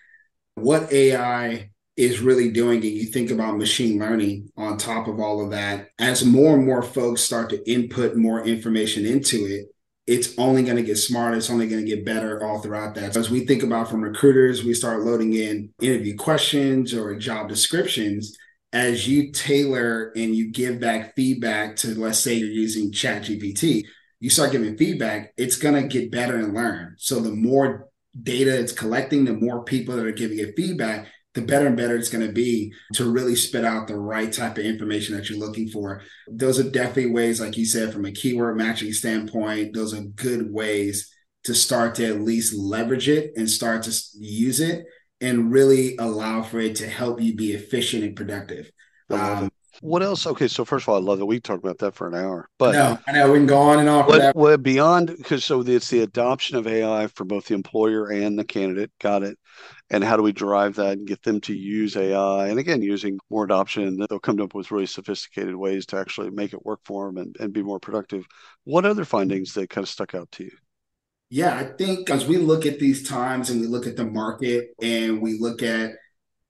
what 0.54 0.92
AI 0.92 1.70
is 1.96 2.20
really 2.20 2.50
doing 2.50 2.80
and 2.80 2.90
you 2.90 3.04
think 3.04 3.30
about 3.30 3.58
machine 3.58 3.98
learning 3.98 4.50
on 4.56 4.78
top 4.78 5.08
of 5.08 5.20
all 5.20 5.44
of 5.44 5.50
that 5.50 5.90
as 5.98 6.24
more 6.24 6.56
and 6.56 6.64
more 6.64 6.82
folks 6.82 7.20
start 7.20 7.50
to 7.50 7.70
input 7.70 8.16
more 8.16 8.42
information 8.46 9.04
into 9.04 9.44
it 9.44 9.66
it's 10.06 10.36
only 10.38 10.62
going 10.62 10.76
to 10.76 10.82
get 10.82 10.96
smarter 10.96 11.36
it's 11.36 11.50
only 11.50 11.68
going 11.68 11.84
to 11.84 11.88
get 11.88 12.04
better 12.04 12.42
all 12.44 12.60
throughout 12.60 12.94
that. 12.94 13.14
So 13.14 13.20
as 13.20 13.30
we 13.30 13.46
think 13.46 13.62
about 13.62 13.90
from 13.90 14.02
recruiters 14.02 14.64
we 14.64 14.74
start 14.74 15.02
loading 15.02 15.34
in 15.34 15.70
interview 15.80 16.16
questions 16.16 16.94
or 16.94 17.16
job 17.16 17.48
descriptions. 17.48 18.36
As 18.74 19.06
you 19.06 19.32
tailor 19.32 20.12
and 20.16 20.34
you 20.34 20.50
give 20.50 20.80
back 20.80 21.14
feedback 21.14 21.76
to 21.76 21.88
let's 21.94 22.18
say 22.18 22.34
you're 22.34 22.48
using 22.48 22.90
ChatGPT 22.90 23.84
you 24.18 24.30
start 24.30 24.52
giving 24.52 24.78
feedback 24.78 25.34
it's 25.36 25.56
going 25.56 25.80
to 25.80 25.86
get 25.86 26.10
better 26.10 26.36
and 26.36 26.54
learn. 26.54 26.96
So 26.98 27.20
the 27.20 27.30
more 27.30 27.88
data 28.20 28.58
it's 28.58 28.72
collecting 28.72 29.24
the 29.24 29.32
more 29.32 29.64
people 29.64 29.96
that 29.96 30.04
are 30.04 30.12
giving 30.12 30.38
it 30.38 30.54
feedback 30.56 31.08
the 31.34 31.40
better 31.40 31.66
and 31.66 31.76
better 31.76 31.96
it's 31.96 32.10
going 32.10 32.26
to 32.26 32.32
be 32.32 32.72
to 32.92 33.10
really 33.10 33.34
spit 33.34 33.64
out 33.64 33.88
the 33.88 33.96
right 33.96 34.32
type 34.32 34.58
of 34.58 34.64
information 34.64 35.16
that 35.16 35.30
you're 35.30 35.38
looking 35.38 35.68
for. 35.68 36.02
Those 36.28 36.60
are 36.60 36.70
definitely 36.70 37.10
ways, 37.10 37.40
like 37.40 37.56
you 37.56 37.64
said, 37.64 37.92
from 37.92 38.04
a 38.04 38.12
keyword 38.12 38.56
matching 38.56 38.92
standpoint, 38.92 39.74
those 39.74 39.94
are 39.94 40.02
good 40.02 40.52
ways 40.52 41.10
to 41.44 41.54
start 41.54 41.94
to 41.96 42.06
at 42.06 42.20
least 42.20 42.54
leverage 42.54 43.08
it 43.08 43.32
and 43.36 43.48
start 43.48 43.82
to 43.84 43.98
use 44.18 44.60
it 44.60 44.84
and 45.20 45.50
really 45.50 45.96
allow 45.98 46.42
for 46.42 46.60
it 46.60 46.76
to 46.76 46.88
help 46.88 47.20
you 47.20 47.34
be 47.34 47.52
efficient 47.52 48.04
and 48.04 48.14
productive. 48.14 48.70
Um, 49.08 49.50
what 49.82 50.00
else? 50.00 50.28
Okay, 50.28 50.46
so 50.46 50.64
first 50.64 50.84
of 50.84 50.90
all, 50.90 50.94
I 50.96 51.00
love 51.00 51.18
that 51.18 51.26
we 51.26 51.40
talked 51.40 51.64
about 51.64 51.78
that 51.78 51.96
for 51.96 52.06
an 52.06 52.14
hour. 52.14 52.48
But 52.56 52.72
no, 52.72 52.98
I 53.08 53.12
know 53.12 53.32
we 53.32 53.38
can 53.38 53.48
go 53.48 53.58
on 53.58 53.80
and 53.80 53.88
on. 53.88 54.06
What, 54.06 54.36
what 54.36 54.62
beyond 54.62 55.08
because 55.08 55.44
so 55.44 55.60
it's 55.60 55.90
the 55.90 56.02
adoption 56.02 56.56
of 56.56 56.68
AI 56.68 57.08
for 57.08 57.24
both 57.24 57.46
the 57.46 57.54
employer 57.54 58.12
and 58.12 58.38
the 58.38 58.44
candidate. 58.44 58.92
Got 59.00 59.24
it. 59.24 59.36
And 59.90 60.04
how 60.04 60.16
do 60.16 60.22
we 60.22 60.30
drive 60.30 60.76
that 60.76 60.98
and 60.98 61.06
get 61.06 61.22
them 61.24 61.40
to 61.42 61.54
use 61.54 61.96
AI? 61.96 62.46
And 62.46 62.60
again, 62.60 62.80
using 62.80 63.18
more 63.28 63.44
adoption, 63.44 63.98
they'll 64.08 64.20
come 64.20 64.40
up 64.40 64.54
with 64.54 64.70
really 64.70 64.86
sophisticated 64.86 65.56
ways 65.56 65.84
to 65.86 65.96
actually 65.96 66.30
make 66.30 66.52
it 66.52 66.64
work 66.64 66.80
for 66.84 67.06
them 67.06 67.16
and, 67.18 67.36
and 67.40 67.52
be 67.52 67.62
more 67.62 67.80
productive. 67.80 68.24
What 68.62 68.86
other 68.86 69.04
findings 69.04 69.52
that 69.54 69.68
kind 69.68 69.84
of 69.84 69.88
stuck 69.88 70.14
out 70.14 70.30
to 70.32 70.44
you? 70.44 70.52
Yeah, 71.28 71.56
I 71.56 71.64
think 71.64 72.08
as 72.08 72.26
we 72.26 72.36
look 72.36 72.66
at 72.66 72.78
these 72.78 73.08
times 73.08 73.50
and 73.50 73.60
we 73.60 73.66
look 73.66 73.86
at 73.86 73.96
the 73.96 74.04
market 74.04 74.68
and 74.80 75.20
we 75.20 75.38
look 75.40 75.62
at 75.62 75.92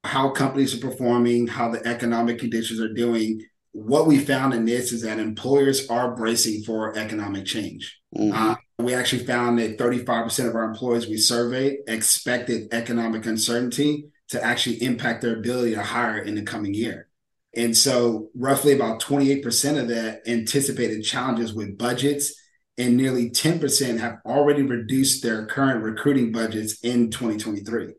how 0.04 0.30
companies 0.30 0.74
are 0.74 0.86
performing, 0.86 1.46
how 1.46 1.70
the 1.70 1.86
economic 1.86 2.38
conditions 2.38 2.80
are 2.80 2.92
doing, 2.92 3.40
what 3.72 4.06
we 4.06 4.18
found 4.18 4.52
in 4.52 4.64
this 4.64 4.92
is 4.92 5.02
that 5.02 5.18
employers 5.18 5.88
are 5.88 6.14
bracing 6.14 6.62
for 6.62 6.96
economic 6.96 7.46
change. 7.46 7.98
Mm-hmm. 8.16 8.50
Uh, 8.50 8.54
we 8.78 8.94
actually 8.94 9.24
found 9.24 9.58
that 9.58 9.78
35% 9.78 10.48
of 10.48 10.54
our 10.54 10.64
employees 10.64 11.06
we 11.06 11.16
surveyed 11.16 11.78
expected 11.86 12.72
economic 12.72 13.24
uncertainty 13.24 14.06
to 14.28 14.42
actually 14.42 14.82
impact 14.82 15.22
their 15.22 15.36
ability 15.36 15.74
to 15.74 15.82
hire 15.82 16.18
in 16.18 16.34
the 16.34 16.42
coming 16.42 16.74
year. 16.74 17.08
And 17.54 17.76
so, 17.76 18.30
roughly 18.34 18.72
about 18.72 19.00
28% 19.00 19.78
of 19.78 19.88
that 19.88 20.22
anticipated 20.26 21.02
challenges 21.02 21.52
with 21.52 21.76
budgets, 21.76 22.34
and 22.78 22.96
nearly 22.96 23.28
10% 23.28 24.00
have 24.00 24.18
already 24.24 24.62
reduced 24.62 25.22
their 25.22 25.44
current 25.46 25.82
recruiting 25.82 26.32
budgets 26.32 26.80
in 26.80 27.10
2023. 27.10 27.92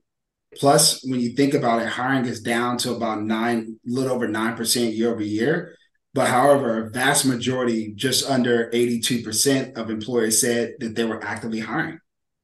Plus, 0.58 1.04
when 1.04 1.20
you 1.20 1.30
think 1.30 1.54
about 1.54 1.82
it, 1.82 1.88
hiring 1.88 2.26
is 2.26 2.42
down 2.42 2.78
to 2.80 2.96
about 2.96 3.24
nine, 3.24 3.80
a 3.88 3.90
little 3.90 4.14
over 4.14 4.28
9% 4.28 4.96
year 4.96 5.12
over 5.12 5.24
year. 5.24 5.76
But 6.14 6.28
however, 6.28 6.86
a 6.86 6.90
vast 6.92 7.26
majority, 7.26 7.94
just 7.96 8.30
under 8.30 8.70
82% 8.72 9.78
of 9.78 9.90
employers 9.90 10.40
said 10.40 10.76
that 10.80 10.96
they 10.96 11.06
were 11.06 11.24
actively 11.24 11.60
hiring. 11.60 12.00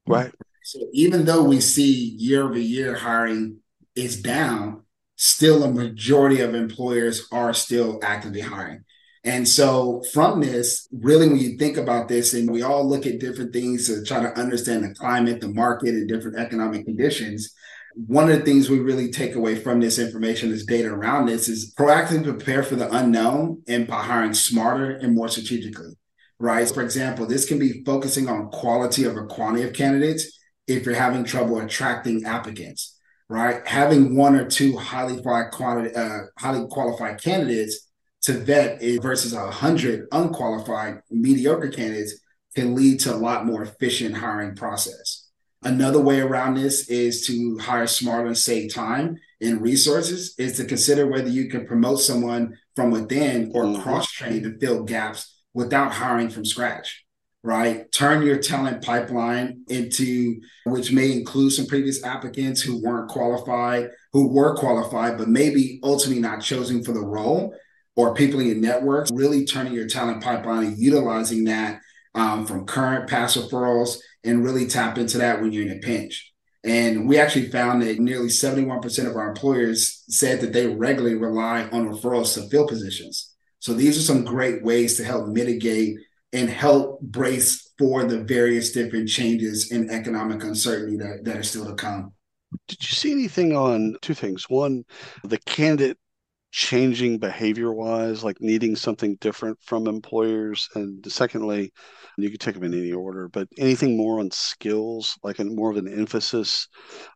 Right. 0.06 0.32
So 0.64 0.80
even 0.92 1.24
though 1.24 1.44
we 1.44 1.60
see 1.60 2.16
year 2.18 2.44
over 2.44 2.58
year 2.58 2.96
hiring 2.96 3.58
is 3.94 4.20
down, 4.20 4.82
still 5.16 5.62
a 5.62 5.70
majority 5.70 6.40
of 6.40 6.54
employers 6.54 7.28
are 7.30 7.54
still 7.54 8.00
actively 8.02 8.40
hiring. 8.40 8.84
And 9.22 9.46
so 9.46 10.02
from 10.12 10.40
this, 10.40 10.88
really, 10.92 11.28
when 11.28 11.38
you 11.38 11.58
think 11.58 11.76
about 11.76 12.08
this, 12.08 12.32
and 12.32 12.50
we 12.50 12.62
all 12.62 12.88
look 12.88 13.06
at 13.06 13.20
different 13.20 13.52
things 13.52 13.86
to 13.86 14.02
try 14.02 14.20
to 14.22 14.38
understand 14.38 14.82
the 14.82 14.94
climate, 14.94 15.40
the 15.40 15.48
market, 15.48 15.90
and 15.90 16.08
different 16.08 16.38
economic 16.38 16.86
conditions, 16.86 17.52
one 17.94 18.30
of 18.30 18.38
the 18.38 18.44
things 18.44 18.70
we 18.70 18.78
really 18.78 19.10
take 19.10 19.34
away 19.34 19.56
from 19.56 19.80
this 19.80 19.98
information, 19.98 20.50
this 20.50 20.64
data 20.64 20.88
around 20.88 21.26
this, 21.26 21.48
is 21.48 21.74
proactively 21.74 22.24
prepare 22.24 22.62
for 22.62 22.76
the 22.76 22.90
unknown 22.94 23.62
and 23.66 23.86
by 23.86 24.02
hiring 24.02 24.34
smarter 24.34 24.90
and 24.90 25.14
more 25.14 25.28
strategically. 25.28 25.94
Right. 26.38 26.68
For 26.68 26.82
example, 26.82 27.26
this 27.26 27.46
can 27.46 27.58
be 27.58 27.82
focusing 27.84 28.28
on 28.28 28.48
quality 28.48 29.06
over 29.06 29.26
quantity 29.26 29.66
of 29.66 29.74
candidates 29.74 30.38
if 30.66 30.86
you're 30.86 30.94
having 30.94 31.24
trouble 31.24 31.58
attracting 31.58 32.24
applicants. 32.24 32.98
Right. 33.28 33.66
Having 33.66 34.16
one 34.16 34.34
or 34.36 34.48
two 34.48 34.76
highly 34.76 35.20
qualified, 35.20 35.94
uh, 35.94 36.18
highly 36.38 36.66
qualified 36.68 37.20
candidates 37.22 37.90
to 38.22 38.32
vet 38.32 38.80
versus 39.02 39.32
a 39.32 39.50
hundred 39.50 40.06
unqualified 40.12 41.00
mediocre 41.10 41.68
candidates 41.68 42.20
can 42.54 42.74
lead 42.74 43.00
to 43.00 43.14
a 43.14 43.16
lot 43.16 43.46
more 43.46 43.62
efficient 43.62 44.16
hiring 44.16 44.56
process. 44.56 45.19
Another 45.62 46.00
way 46.00 46.20
around 46.20 46.54
this 46.54 46.88
is 46.88 47.26
to 47.26 47.58
hire 47.58 47.86
smarter 47.86 48.26
and 48.26 48.38
save 48.38 48.72
time 48.72 49.18
and 49.42 49.60
resources 49.60 50.34
is 50.38 50.56
to 50.56 50.64
consider 50.64 51.06
whether 51.06 51.28
you 51.28 51.50
can 51.50 51.66
promote 51.66 52.00
someone 52.00 52.56
from 52.76 52.90
within 52.90 53.52
or 53.54 53.64
mm-hmm. 53.64 53.82
cross 53.82 54.10
train 54.10 54.42
to 54.42 54.58
fill 54.58 54.84
gaps 54.84 55.38
without 55.52 55.92
hiring 55.92 56.30
from 56.30 56.46
scratch, 56.46 57.04
right? 57.42 57.92
Turn 57.92 58.22
your 58.22 58.38
talent 58.38 58.82
pipeline 58.82 59.64
into, 59.68 60.40
which 60.64 60.92
may 60.92 61.12
include 61.12 61.52
some 61.52 61.66
previous 61.66 62.02
applicants 62.04 62.62
who 62.62 62.82
weren't 62.82 63.10
qualified, 63.10 63.90
who 64.14 64.28
were 64.28 64.56
qualified, 64.56 65.18
but 65.18 65.28
maybe 65.28 65.78
ultimately 65.82 66.22
not 66.22 66.40
chosen 66.40 66.82
for 66.82 66.92
the 66.92 67.04
role 67.04 67.54
or 67.96 68.14
people 68.14 68.40
in 68.40 68.46
your 68.46 68.56
networks, 68.56 69.10
really 69.12 69.44
turning 69.44 69.74
your 69.74 69.88
talent 69.88 70.22
pipeline 70.22 70.68
and 70.68 70.78
utilizing 70.78 71.44
that 71.44 71.80
um, 72.14 72.46
from 72.46 72.66
current 72.66 73.08
past 73.08 73.36
referrals 73.36 73.98
and 74.24 74.44
really 74.44 74.66
tap 74.66 74.98
into 74.98 75.18
that 75.18 75.40
when 75.40 75.52
you're 75.52 75.66
in 75.66 75.78
a 75.78 75.80
pinch. 75.80 76.32
And 76.62 77.08
we 77.08 77.18
actually 77.18 77.48
found 77.48 77.82
that 77.82 77.98
nearly 77.98 78.28
71% 78.28 79.08
of 79.08 79.16
our 79.16 79.28
employers 79.28 80.04
said 80.08 80.40
that 80.40 80.52
they 80.52 80.66
regularly 80.66 81.16
rely 81.16 81.62
on 81.72 81.88
referrals 81.88 82.34
to 82.34 82.48
fill 82.50 82.68
positions. 82.68 83.34
So 83.60 83.72
these 83.72 83.96
are 83.96 84.02
some 84.02 84.24
great 84.24 84.62
ways 84.62 84.96
to 84.96 85.04
help 85.04 85.28
mitigate 85.28 85.96
and 86.32 86.48
help 86.48 87.00
brace 87.00 87.72
for 87.78 88.04
the 88.04 88.22
various 88.24 88.72
different 88.72 89.08
changes 89.08 89.72
in 89.72 89.90
economic 89.90 90.42
uncertainty 90.44 90.96
that, 90.98 91.24
that 91.24 91.36
are 91.36 91.42
still 91.42 91.66
to 91.66 91.74
come. 91.74 92.12
Did 92.68 92.82
you 92.82 92.94
see 92.94 93.12
anything 93.12 93.56
on 93.56 93.96
two 94.02 94.14
things? 94.14 94.48
One, 94.48 94.84
the 95.24 95.38
candidate 95.38 95.98
changing 96.50 97.18
behavior 97.18 97.72
wise, 97.72 98.24
like 98.24 98.40
needing 98.40 98.76
something 98.76 99.16
different 99.20 99.58
from 99.62 99.86
employers? 99.86 100.68
And 100.74 101.04
secondly, 101.10 101.72
you 102.16 102.30
could 102.30 102.40
take 102.40 102.54
them 102.54 102.64
in 102.64 102.74
any 102.74 102.92
order, 102.92 103.28
but 103.28 103.48
anything 103.58 103.96
more 103.96 104.20
on 104.20 104.30
skills, 104.30 105.16
like 105.22 105.38
a, 105.38 105.44
more 105.44 105.70
of 105.70 105.76
an 105.76 105.88
emphasis 105.88 106.68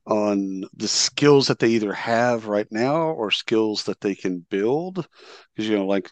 on 0.06 0.64
the 0.76 0.88
skills 0.88 1.48
that 1.48 1.58
they 1.58 1.68
either 1.68 1.92
have 1.92 2.46
right 2.46 2.68
now 2.70 3.10
or 3.10 3.30
skills 3.30 3.84
that 3.84 4.00
they 4.00 4.14
can 4.14 4.46
build? 4.50 5.06
Because, 5.54 5.68
you 5.68 5.76
know, 5.76 5.86
like 5.86 6.10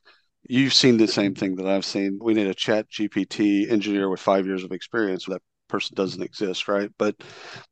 you've 0.49 0.75
seen 0.75 0.97
the 0.97 1.09
same 1.09 1.35
thing 1.35 1.57
that 1.57 1.67
I've 1.67 1.85
seen. 1.85 2.19
We 2.21 2.35
need 2.35 2.49
a 2.49 2.55
ChatGPT 2.55 3.71
engineer 3.71 4.09
with 4.09 4.21
five 4.21 4.47
years 4.47 4.65
of 4.65 4.73
experience. 4.73 5.25
That 5.27 5.43
person 5.69 5.95
doesn't 5.95 6.23
exist, 6.23 6.69
right? 6.69 6.91
But, 6.99 7.17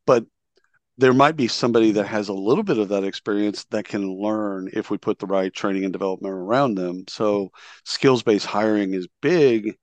but 0.07 0.25
there 0.99 1.14
might 1.14 1.37
be 1.37 1.49
somebody 1.49 1.92
that 1.92 2.06
has 2.06 2.28
a 2.28 2.35
little 2.35 2.64
bit 2.64 2.78
of 2.78 2.88
that 2.90 3.04
experience 3.04 3.64
that 3.70 3.87
can 3.87 4.20
learn 4.20 4.68
if 4.73 4.90
we 4.90 4.99
put 4.99 5.18
the 5.18 5.26
right 5.26 5.52
training 5.52 5.85
and 5.85 5.92
development 5.92 6.35
around 6.35 6.75
them. 6.75 7.04
So 7.09 7.50
skills 7.85 8.23
based 8.23 8.47
hiring 8.47 8.94
is 8.94 9.09
big 9.23 9.76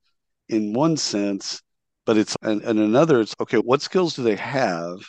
in 0.49 0.73
one 0.73 0.97
sense, 0.97 1.61
but 2.05 2.17
it's 2.17 2.35
and, 2.41 2.61
and 2.61 2.79
another 2.79 3.21
it's 3.21 3.35
okay, 3.39 3.57
what 3.57 3.81
skills 3.81 4.15
do 4.15 4.23
they 4.23 4.35
have 4.35 4.99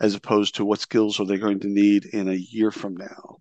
as 0.00 0.14
opposed 0.14 0.56
to 0.56 0.64
what 0.64 0.80
skills 0.80 1.20
are 1.20 1.26
they 1.26 1.38
going 1.38 1.60
to 1.60 1.68
need 1.68 2.06
in 2.06 2.28
a 2.28 2.34
year 2.34 2.70
from 2.70 2.96
now? 2.96 3.36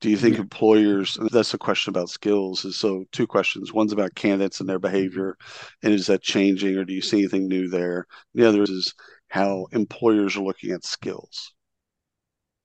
Do 0.00 0.08
you 0.08 0.16
think 0.16 0.36
yeah. 0.36 0.42
employers 0.42 1.18
that's 1.30 1.52
a 1.52 1.58
question 1.58 1.90
about 1.90 2.08
skills 2.08 2.64
is 2.64 2.76
so 2.76 3.04
two 3.12 3.26
questions. 3.26 3.72
One's 3.72 3.92
about 3.92 4.14
candidates 4.14 4.60
and 4.60 4.68
their 4.68 4.78
behavior 4.78 5.36
and 5.82 5.92
is 5.92 6.06
that 6.06 6.22
changing 6.22 6.76
or 6.76 6.84
do 6.84 6.94
you 6.94 7.02
see 7.02 7.18
anything 7.18 7.48
new 7.48 7.68
there? 7.68 8.06
The 8.34 8.48
other 8.48 8.62
is 8.62 8.94
how 9.30 9.66
employers 9.72 10.36
are 10.36 10.42
looking 10.42 10.72
at 10.72 10.84
skills? 10.84 11.54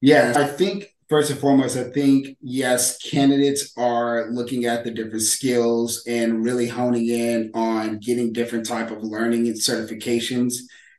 Yeah, 0.01 0.34
I 0.36 0.45
think 0.45 0.88
first 1.10 1.29
and 1.29 1.39
foremost, 1.39 1.77
I 1.77 1.86
think 1.86 2.38
yes, 2.41 2.98
candidates 2.98 3.72
are 3.77 4.29
looking 4.31 4.65
at 4.65 4.84
the 4.84 4.91
different 4.91 5.22
skills 5.22 6.03
and 6.07 6.43
really 6.43 6.67
honing 6.67 7.07
in 7.07 7.51
on 7.53 8.00
getting 8.00 8.34
different 8.34 8.65
type 8.65 8.91
of 8.91 9.03
learning 9.03 9.48
and 9.48 9.55
certifications 9.55 10.55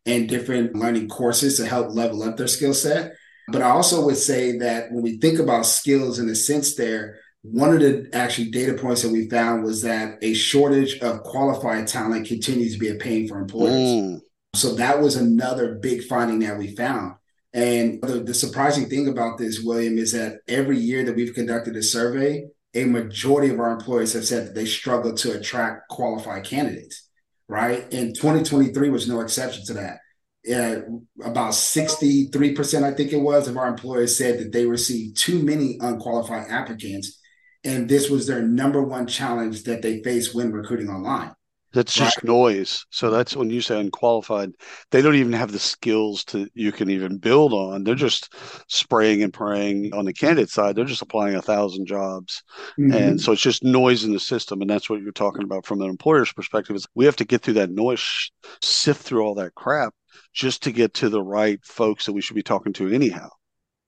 and 0.06 0.28
different 0.28 0.76
learning 0.76 1.08
courses 1.08 1.56
to 1.56 1.66
help 1.66 1.94
level 1.94 2.22
up 2.22 2.36
their 2.36 2.46
skill 2.46 2.72
set. 2.72 3.12
But 3.48 3.62
I 3.62 3.70
also 3.70 4.04
would 4.06 4.16
say 4.16 4.58
that 4.58 4.90
when 4.92 5.02
we 5.02 5.18
think 5.18 5.38
about 5.38 5.66
skills 5.66 6.18
in 6.18 6.28
a 6.28 6.34
sense 6.34 6.76
there, 6.76 7.18
one 7.42 7.72
of 7.72 7.80
the 7.80 8.08
actually 8.12 8.50
data 8.50 8.74
points 8.74 9.02
that 9.02 9.12
we 9.12 9.28
found 9.28 9.64
was 9.64 9.82
that 9.82 10.18
a 10.22 10.34
shortage 10.34 10.98
of 11.00 11.22
qualified 11.22 11.86
talent 11.86 12.26
continues 12.26 12.74
to 12.74 12.78
be 12.78 12.88
a 12.88 12.96
pain 12.96 13.28
for 13.28 13.38
employers. 13.38 13.72
Mm. 13.72 14.20
So 14.56 14.74
that 14.74 15.00
was 15.00 15.16
another 15.16 15.74
big 15.76 16.04
finding 16.04 16.40
that 16.40 16.58
we 16.58 16.74
found. 16.74 17.14
And 17.52 18.02
the, 18.02 18.20
the, 18.20 18.34
surprising 18.34 18.88
thing 18.88 19.08
about 19.08 19.38
this, 19.38 19.60
William, 19.62 19.96
is 19.96 20.12
that 20.12 20.40
every 20.46 20.78
year 20.78 21.04
that 21.04 21.16
we've 21.16 21.34
conducted 21.34 21.74
a 21.76 21.82
survey, 21.82 22.44
a 22.74 22.84
majority 22.84 23.50
of 23.50 23.60
our 23.60 23.70
employers 23.70 24.12
have 24.12 24.26
said 24.26 24.46
that 24.46 24.54
they 24.54 24.66
struggle 24.66 25.14
to 25.14 25.38
attract 25.38 25.88
qualified 25.88 26.44
candidates, 26.44 27.08
right? 27.48 27.90
And 27.94 28.14
2023 28.14 28.90
was 28.90 29.08
no 29.08 29.20
exception 29.20 29.64
to 29.66 29.74
that. 29.74 30.00
Uh, 30.48 30.82
about 31.24 31.52
63%, 31.52 32.82
I 32.82 32.92
think 32.92 33.12
it 33.12 33.16
was, 33.16 33.48
of 33.48 33.56
our 33.56 33.68
employers 33.68 34.18
said 34.18 34.38
that 34.38 34.52
they 34.52 34.66
received 34.66 35.16
too 35.16 35.42
many 35.42 35.78
unqualified 35.80 36.48
applicants. 36.50 37.18
And 37.64 37.88
this 37.88 38.10
was 38.10 38.26
their 38.26 38.42
number 38.42 38.82
one 38.82 39.06
challenge 39.06 39.64
that 39.64 39.82
they 39.82 40.02
face 40.02 40.34
when 40.34 40.52
recruiting 40.52 40.90
online. 40.90 41.32
That's 41.76 41.92
just 41.92 42.16
right. 42.16 42.24
noise. 42.24 42.86
So 42.88 43.10
that's 43.10 43.36
when 43.36 43.50
you 43.50 43.60
say 43.60 43.78
unqualified, 43.78 44.52
they 44.90 45.02
don't 45.02 45.14
even 45.14 45.34
have 45.34 45.52
the 45.52 45.58
skills 45.58 46.24
to 46.24 46.48
you 46.54 46.72
can 46.72 46.88
even 46.88 47.18
build 47.18 47.52
on. 47.52 47.84
They're 47.84 47.94
just 47.94 48.34
spraying 48.66 49.22
and 49.22 49.30
praying 49.30 49.92
on 49.92 50.06
the 50.06 50.14
candidate 50.14 50.48
side. 50.48 50.74
They're 50.74 50.86
just 50.86 51.02
applying 51.02 51.34
a 51.34 51.42
thousand 51.42 51.84
jobs, 51.84 52.42
mm-hmm. 52.80 52.94
and 52.94 53.20
so 53.20 53.32
it's 53.32 53.42
just 53.42 53.62
noise 53.62 54.04
in 54.04 54.14
the 54.14 54.18
system. 54.18 54.62
And 54.62 54.70
that's 54.70 54.88
what 54.88 55.02
you're 55.02 55.12
talking 55.12 55.42
about 55.42 55.66
from 55.66 55.82
an 55.82 55.90
employer's 55.90 56.32
perspective. 56.32 56.76
Is 56.76 56.88
we 56.94 57.04
have 57.04 57.16
to 57.16 57.26
get 57.26 57.42
through 57.42 57.54
that 57.54 57.70
noise, 57.70 58.30
sift 58.62 59.02
through 59.02 59.22
all 59.22 59.34
that 59.34 59.54
crap, 59.54 59.92
just 60.32 60.62
to 60.62 60.72
get 60.72 60.94
to 60.94 61.10
the 61.10 61.22
right 61.22 61.62
folks 61.62 62.06
that 62.06 62.14
we 62.14 62.22
should 62.22 62.36
be 62.36 62.42
talking 62.42 62.72
to 62.72 62.88
anyhow. 62.88 63.28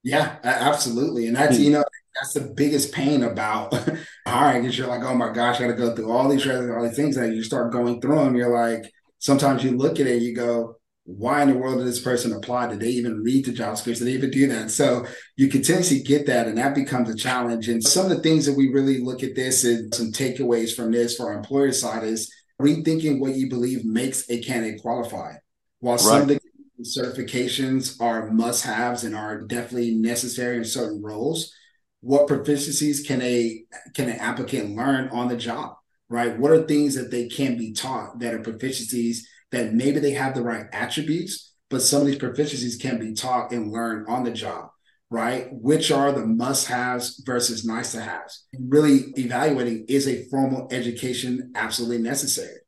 Yeah, 0.03 0.37
absolutely. 0.45 1.27
And 1.27 1.37
that's, 1.37 1.57
hmm. 1.57 1.62
you 1.62 1.71
know, 1.71 1.85
that's 2.21 2.35
the 2.35 2.53
biggest 2.57 2.93
pain 2.93 3.23
about 3.23 3.73
hiring 4.27 4.65
is 4.65 4.77
you're 4.77 4.89
like, 4.89 5.03
oh 5.03 5.15
my 5.15 5.33
gosh, 5.33 5.57
I 5.57 5.61
got 5.63 5.69
to 5.69 5.75
go 5.75 5.95
through 5.95 6.11
all 6.11 6.29
these 6.29 6.47
all 6.47 6.83
these 6.83 6.97
things. 6.97 7.17
that 7.17 7.35
you 7.35 7.43
start 7.43 7.73
going 7.73 8.01
through 8.01 8.17
them, 8.17 8.37
you're 8.37 8.53
like, 8.53 8.93
sometimes 9.19 9.65
you 9.65 9.77
look 9.77 10.01
at 10.01 10.07
it, 10.07 10.23
you 10.23 10.35
go, 10.35 10.77
why 11.05 11.41
in 11.41 11.49
the 11.49 11.57
world 11.57 11.79
did 11.79 11.87
this 11.87 12.03
person 12.03 12.35
apply? 12.35 12.67
Did 12.67 12.81
they 12.81 12.91
even 12.91 13.23
read 13.23 13.47
the 13.47 13.53
job 13.53 13.75
description? 13.75 14.05
Did 14.05 14.13
they 14.13 14.19
even 14.19 14.31
do 14.31 14.47
that? 14.49 14.71
So 14.71 15.07
you 15.37 15.49
continuously 15.49 16.03
get 16.03 16.27
that, 16.27 16.47
and 16.47 16.59
that 16.59 16.75
becomes 16.75 17.09
a 17.09 17.17
challenge. 17.17 17.69
And 17.71 17.83
some 17.83 18.11
of 18.11 18.11
the 18.11 18.23
things 18.23 18.45
that 18.45 18.57
we 18.57 18.69
really 18.69 19.01
look 19.01 19.23
at 19.23 19.35
this 19.35 19.65
and 19.65 19.95
some 19.95 20.13
takeaways 20.13 20.77
from 20.77 20.93
this 20.93 21.17
for 21.17 21.31
our 21.31 21.39
employer 21.39 21.73
side 21.73 22.05
is 22.05 22.31
rethinking 22.61 23.21
what 23.21 23.37
you 23.37 23.49
believe 23.49 23.87
makes 23.87 24.29
a 24.29 24.43
candidate 24.43 24.83
qualified. 24.83 25.37
While 25.81 25.95
right. 25.95 26.01
some 26.01 26.23
of 26.23 26.29
the 26.29 26.41
certifications 26.83 27.99
are 28.03 28.31
must 28.31 28.65
haves 28.65 29.05
and 29.05 29.17
are 29.17 29.41
definitely 29.41 29.95
necessary 29.95 30.59
in 30.59 30.65
certain 30.65 31.03
roles, 31.03 31.55
what 32.01 32.29
proficiencies 32.29 33.07
can 33.07 33.21
a 33.23 33.65
can 33.95 34.09
an 34.09 34.19
applicant 34.19 34.77
learn 34.77 35.09
on 35.09 35.29
the 35.29 35.37
job 35.37 35.75
right? 36.11 36.39
What 36.39 36.53
are 36.53 36.67
things 36.67 36.95
that 36.95 37.11
they 37.11 37.29
can 37.29 37.59
be 37.59 37.73
taught 37.73 38.19
that 38.21 38.33
are 38.33 38.39
proficiencies 38.39 39.19
that 39.53 39.75
maybe 39.75 40.01
they 40.01 40.13
have 40.13 40.35
the 40.35 40.43
right 40.43 40.67
attributes 40.73 41.55
but 41.71 41.83
some 41.83 42.01
of 42.01 42.07
these 42.07 42.19
proficiencies 42.19 42.81
can 42.81 42.99
be 42.99 43.13
taught 43.13 43.53
and 43.53 43.73
learned 43.73 44.07
on 44.09 44.25
the 44.25 44.31
job 44.31 44.71
right? 45.11 45.49
Which 45.51 45.91
are 45.91 46.13
the 46.13 46.27
must 46.27 46.69
haves 46.69 47.23
versus 47.25 47.65
nice 47.65 47.93
to 47.93 48.01
haves 48.01 48.47
really 48.59 49.13
evaluating 49.17 49.87
is 49.89 50.07
a 50.07 50.25
formal 50.29 50.69
education 50.71 51.53
absolutely 51.55 51.99
necessary 51.99 52.59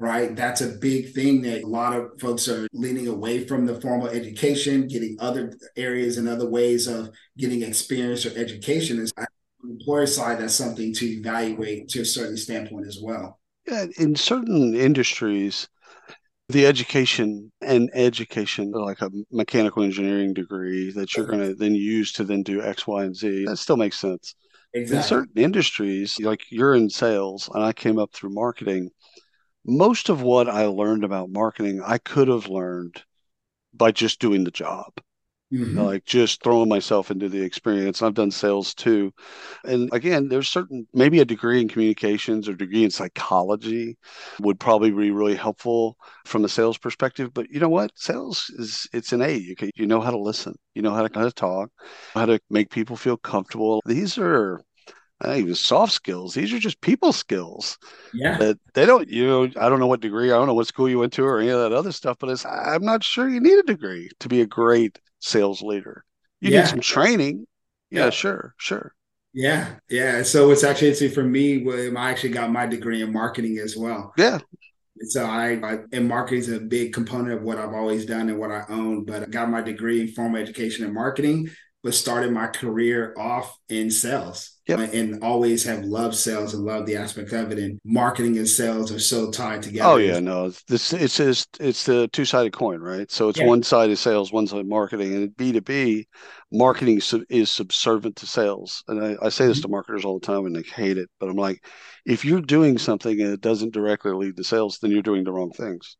right? 0.00 0.34
That's 0.34 0.62
a 0.62 0.68
big 0.68 1.12
thing 1.12 1.42
that 1.42 1.62
a 1.62 1.66
lot 1.66 1.94
of 1.94 2.18
folks 2.18 2.48
are 2.48 2.66
leaning 2.72 3.06
away 3.06 3.46
from 3.46 3.66
the 3.66 3.78
formal 3.82 4.08
education, 4.08 4.88
getting 4.88 5.16
other 5.20 5.52
areas 5.76 6.16
and 6.16 6.26
other 6.26 6.48
ways 6.48 6.88
of 6.88 7.10
getting 7.36 7.62
experience 7.62 8.24
or 8.24 8.36
education. 8.36 8.98
Is 8.98 9.12
on 9.18 9.26
the 9.62 9.70
employer 9.72 10.06
side, 10.06 10.40
that's 10.40 10.54
something 10.54 10.94
to 10.94 11.06
evaluate 11.06 11.90
to 11.90 12.00
a 12.00 12.04
certain 12.04 12.38
standpoint 12.38 12.86
as 12.86 12.98
well. 13.00 13.38
Yeah, 13.68 13.84
in 13.98 14.16
certain 14.16 14.74
industries, 14.74 15.68
the 16.48 16.66
education 16.66 17.52
and 17.60 17.90
education, 17.92 18.72
like 18.72 19.02
a 19.02 19.10
mechanical 19.30 19.82
engineering 19.82 20.32
degree 20.32 20.90
that 20.92 21.14
you're 21.14 21.26
going 21.26 21.46
to 21.46 21.54
then 21.54 21.74
use 21.74 22.10
to 22.12 22.24
then 22.24 22.42
do 22.42 22.62
X, 22.62 22.86
Y, 22.86 23.04
and 23.04 23.14
Z, 23.14 23.44
that 23.44 23.58
still 23.58 23.76
makes 23.76 23.98
sense. 23.98 24.34
Exactly. 24.72 24.96
In 24.96 25.02
certain 25.02 25.42
industries, 25.42 26.18
like 26.20 26.40
you're 26.50 26.74
in 26.74 26.88
sales 26.88 27.50
and 27.52 27.62
I 27.62 27.72
came 27.72 27.98
up 27.98 28.12
through 28.14 28.30
marketing, 28.30 28.90
most 29.70 30.08
of 30.08 30.22
what 30.22 30.48
I 30.48 30.66
learned 30.66 31.04
about 31.04 31.30
marketing, 31.30 31.82
I 31.84 31.98
could 31.98 32.28
have 32.28 32.48
learned 32.48 33.02
by 33.72 33.92
just 33.92 34.20
doing 34.20 34.44
the 34.44 34.50
job. 34.50 34.92
Mm-hmm. 35.52 35.80
Like 35.80 36.04
just 36.04 36.44
throwing 36.44 36.68
myself 36.68 37.10
into 37.10 37.28
the 37.28 37.42
experience. 37.42 38.02
I've 38.02 38.14
done 38.14 38.30
sales 38.30 38.72
too. 38.72 39.12
And 39.64 39.92
again, 39.92 40.28
there's 40.28 40.48
certain, 40.48 40.86
maybe 40.94 41.18
a 41.18 41.24
degree 41.24 41.60
in 41.60 41.66
communications 41.66 42.48
or 42.48 42.54
degree 42.54 42.84
in 42.84 42.90
psychology 42.90 43.98
would 44.38 44.60
probably 44.60 44.92
be 44.92 45.10
really 45.10 45.34
helpful 45.34 45.96
from 46.24 46.44
a 46.44 46.48
sales 46.48 46.78
perspective. 46.78 47.34
But 47.34 47.50
you 47.50 47.58
know 47.58 47.68
what? 47.68 47.90
Sales 47.96 48.48
is, 48.58 48.88
it's 48.92 49.12
an 49.12 49.22
A. 49.22 49.32
You, 49.36 49.56
can, 49.56 49.72
you 49.74 49.86
know 49.86 50.00
how 50.00 50.12
to 50.12 50.18
listen, 50.18 50.54
you 50.74 50.82
know 50.82 50.94
how 50.94 51.04
to, 51.04 51.18
how 51.18 51.24
to 51.24 51.32
talk, 51.32 51.70
how 52.14 52.26
to 52.26 52.38
make 52.48 52.70
people 52.70 52.94
feel 52.94 53.16
comfortable. 53.16 53.82
These 53.84 54.18
are 54.18 54.62
not 55.22 55.36
even 55.36 55.54
soft 55.54 55.92
skills. 55.92 56.34
These 56.34 56.52
are 56.52 56.58
just 56.58 56.80
people 56.80 57.12
skills. 57.12 57.78
Yeah. 58.14 58.38
That 58.38 58.58
they 58.74 58.86
don't, 58.86 59.08
you 59.08 59.26
know, 59.26 59.42
I 59.60 59.68
don't 59.68 59.80
know 59.80 59.86
what 59.86 60.00
degree, 60.00 60.32
I 60.32 60.36
don't 60.36 60.46
know 60.46 60.54
what 60.54 60.66
school 60.66 60.88
you 60.88 60.98
went 60.98 61.12
to 61.14 61.24
or 61.24 61.40
any 61.40 61.50
of 61.50 61.60
that 61.60 61.72
other 61.72 61.92
stuff, 61.92 62.16
but 62.18 62.30
it's, 62.30 62.46
I'm 62.46 62.84
not 62.84 63.04
sure 63.04 63.28
you 63.28 63.40
need 63.40 63.58
a 63.58 63.62
degree 63.62 64.10
to 64.20 64.28
be 64.28 64.40
a 64.40 64.46
great 64.46 64.98
sales 65.20 65.62
leader. 65.62 66.04
You 66.40 66.50
yeah. 66.50 66.60
need 66.60 66.68
some 66.68 66.80
training. 66.80 67.46
Yeah, 67.90 68.04
yeah, 68.04 68.10
sure, 68.10 68.54
sure. 68.56 68.94
Yeah, 69.32 69.74
yeah. 69.88 70.22
So 70.22 70.50
it's 70.50 70.64
actually, 70.64 70.88
it's 70.88 71.14
for 71.14 71.22
me, 71.22 71.64
William, 71.64 71.96
I 71.96 72.10
actually 72.10 72.30
got 72.30 72.50
my 72.50 72.66
degree 72.66 73.02
in 73.02 73.12
marketing 73.12 73.58
as 73.58 73.76
well. 73.76 74.12
Yeah. 74.16 74.38
So 75.02 75.24
I, 75.24 75.52
I 75.64 75.78
and 75.92 76.08
marketing 76.08 76.40
is 76.40 76.48
a 76.50 76.60
big 76.60 76.92
component 76.92 77.32
of 77.32 77.42
what 77.42 77.58
I've 77.58 77.72
always 77.72 78.04
done 78.04 78.28
and 78.28 78.38
what 78.38 78.50
I 78.50 78.64
own. 78.68 79.04
But 79.04 79.22
I 79.22 79.26
got 79.26 79.48
my 79.48 79.62
degree 79.62 80.00
in 80.00 80.08
formal 80.08 80.40
education 80.40 80.84
and 80.84 80.92
marketing 80.92 81.50
but 81.82 81.94
started 81.94 82.32
my 82.32 82.46
career 82.46 83.14
off 83.16 83.56
in 83.68 83.90
sales. 83.90 84.59
Yep. 84.70 84.94
And 84.94 85.22
always 85.22 85.64
have 85.64 85.84
loved 85.84 86.14
sales 86.14 86.54
and 86.54 86.64
loved 86.64 86.86
the 86.86 86.96
aspect 86.96 87.32
of 87.32 87.50
it. 87.52 87.58
And 87.58 87.78
marketing 87.84 88.38
and 88.38 88.48
sales 88.48 88.92
are 88.92 88.98
so 88.98 89.30
tied 89.30 89.62
together. 89.62 89.90
Oh 89.90 89.96
yeah, 89.96 90.20
no, 90.20 90.46
it's 90.46 90.62
this 90.64 90.92
it's 90.92 91.16
just 91.16 91.48
it's 91.60 91.84
the 91.84 92.08
two 92.08 92.24
sided 92.24 92.52
coin, 92.52 92.80
right? 92.80 93.10
So 93.10 93.28
it's 93.28 93.38
yeah. 93.38 93.46
one 93.46 93.62
side 93.62 93.90
is 93.90 94.00
sales, 94.00 94.32
one 94.32 94.46
side 94.46 94.66
marketing, 94.66 95.14
and 95.14 95.36
B 95.36 95.52
two 95.52 95.60
B, 95.60 96.08
marketing 96.52 97.00
is 97.28 97.50
subservient 97.50 98.16
to 98.16 98.26
sales. 98.26 98.84
And 98.88 99.04
I, 99.04 99.26
I 99.26 99.28
say 99.28 99.46
this 99.46 99.58
mm-hmm. 99.58 99.62
to 99.62 99.68
marketers 99.68 100.04
all 100.04 100.18
the 100.18 100.26
time, 100.26 100.46
and 100.46 100.54
they 100.54 100.62
hate 100.62 100.98
it, 100.98 101.10
but 101.18 101.28
I'm 101.28 101.36
like, 101.36 101.64
if 102.06 102.24
you're 102.24 102.40
doing 102.40 102.78
something 102.78 103.20
and 103.20 103.32
it 103.32 103.40
doesn't 103.40 103.74
directly 103.74 104.12
lead 104.12 104.36
to 104.36 104.44
sales, 104.44 104.78
then 104.78 104.90
you're 104.90 105.02
doing 105.02 105.24
the 105.24 105.32
wrong 105.32 105.50
things. 105.50 105.96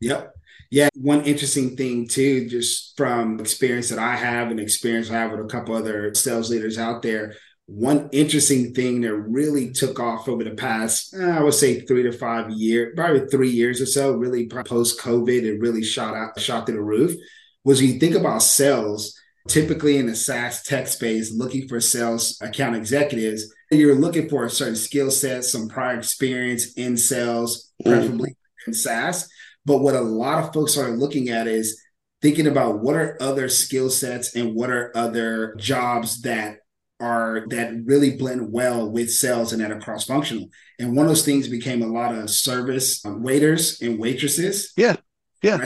Yep. 0.00 0.34
Yeah. 0.70 0.88
One 0.94 1.22
interesting 1.22 1.76
thing 1.76 2.06
too, 2.08 2.48
just 2.48 2.96
from 2.96 3.40
experience 3.40 3.88
that 3.88 3.98
I 3.98 4.16
have 4.16 4.50
and 4.50 4.60
experience 4.60 5.10
I 5.10 5.14
have 5.14 5.32
with 5.32 5.40
a 5.40 5.48
couple 5.48 5.74
other 5.74 6.14
sales 6.14 6.50
leaders 6.50 6.78
out 6.78 7.02
there. 7.02 7.34
One 7.72 8.08
interesting 8.12 8.74
thing 8.74 9.00
that 9.02 9.14
really 9.14 9.70
took 9.72 10.00
off 10.00 10.28
over 10.28 10.44
the 10.44 10.50
past, 10.50 11.14
eh, 11.14 11.38
I 11.38 11.42
would 11.42 11.54
say 11.54 11.80
three 11.80 12.02
to 12.02 12.12
five 12.12 12.50
years, 12.50 12.92
probably 12.96 13.26
three 13.28 13.50
years 13.50 13.80
or 13.80 13.86
so, 13.86 14.12
really 14.12 14.48
post 14.48 15.00
COVID, 15.00 15.42
it 15.42 15.60
really 15.60 15.82
shot 15.82 16.14
out, 16.14 16.38
shot 16.40 16.66
through 16.66 16.76
the 16.76 16.82
roof. 16.82 17.16
Was 17.64 17.80
when 17.80 17.92
you 17.92 17.98
think 18.00 18.16
about 18.16 18.42
sales, 18.42 19.16
typically 19.48 19.98
in 19.98 20.06
the 20.06 20.16
SaaS 20.16 20.62
tech 20.62 20.88
space, 20.88 21.32
looking 21.32 21.68
for 21.68 21.80
sales 21.80 22.38
account 22.40 22.76
executives, 22.76 23.54
you're 23.70 23.94
looking 23.94 24.28
for 24.28 24.44
a 24.44 24.50
certain 24.50 24.76
skill 24.76 25.10
set, 25.10 25.44
some 25.44 25.68
prior 25.68 25.96
experience 25.96 26.74
in 26.74 26.96
sales, 26.96 27.70
mm. 27.84 27.90
preferably 27.90 28.30
mm. 28.30 28.66
in 28.66 28.74
SaaS 28.74 29.28
but 29.64 29.78
what 29.78 29.94
a 29.94 30.00
lot 30.00 30.42
of 30.42 30.52
folks 30.52 30.76
are 30.76 30.90
looking 30.90 31.28
at 31.28 31.46
is 31.46 31.80
thinking 32.22 32.46
about 32.46 32.80
what 32.80 32.96
are 32.96 33.16
other 33.20 33.48
skill 33.48 33.90
sets 33.90 34.34
and 34.34 34.54
what 34.54 34.70
are 34.70 34.92
other 34.96 35.54
jobs 35.56 36.22
that 36.22 36.58
are 37.00 37.46
that 37.48 37.72
really 37.84 38.16
blend 38.16 38.52
well 38.52 38.90
with 38.90 39.10
sales 39.10 39.52
and 39.52 39.62
that 39.62 39.70
are 39.70 39.80
cross 39.80 40.04
functional. 40.04 40.48
And 40.78 40.96
one 40.96 41.06
of 41.06 41.10
those 41.10 41.24
things 41.24 41.48
became 41.48 41.82
a 41.82 41.86
lot 41.86 42.14
of 42.14 42.30
service 42.30 43.04
um, 43.04 43.22
waiters 43.22 43.80
and 43.82 43.98
waitresses. 43.98 44.72
Yeah. 44.76 44.96
Yeah. 45.42 45.64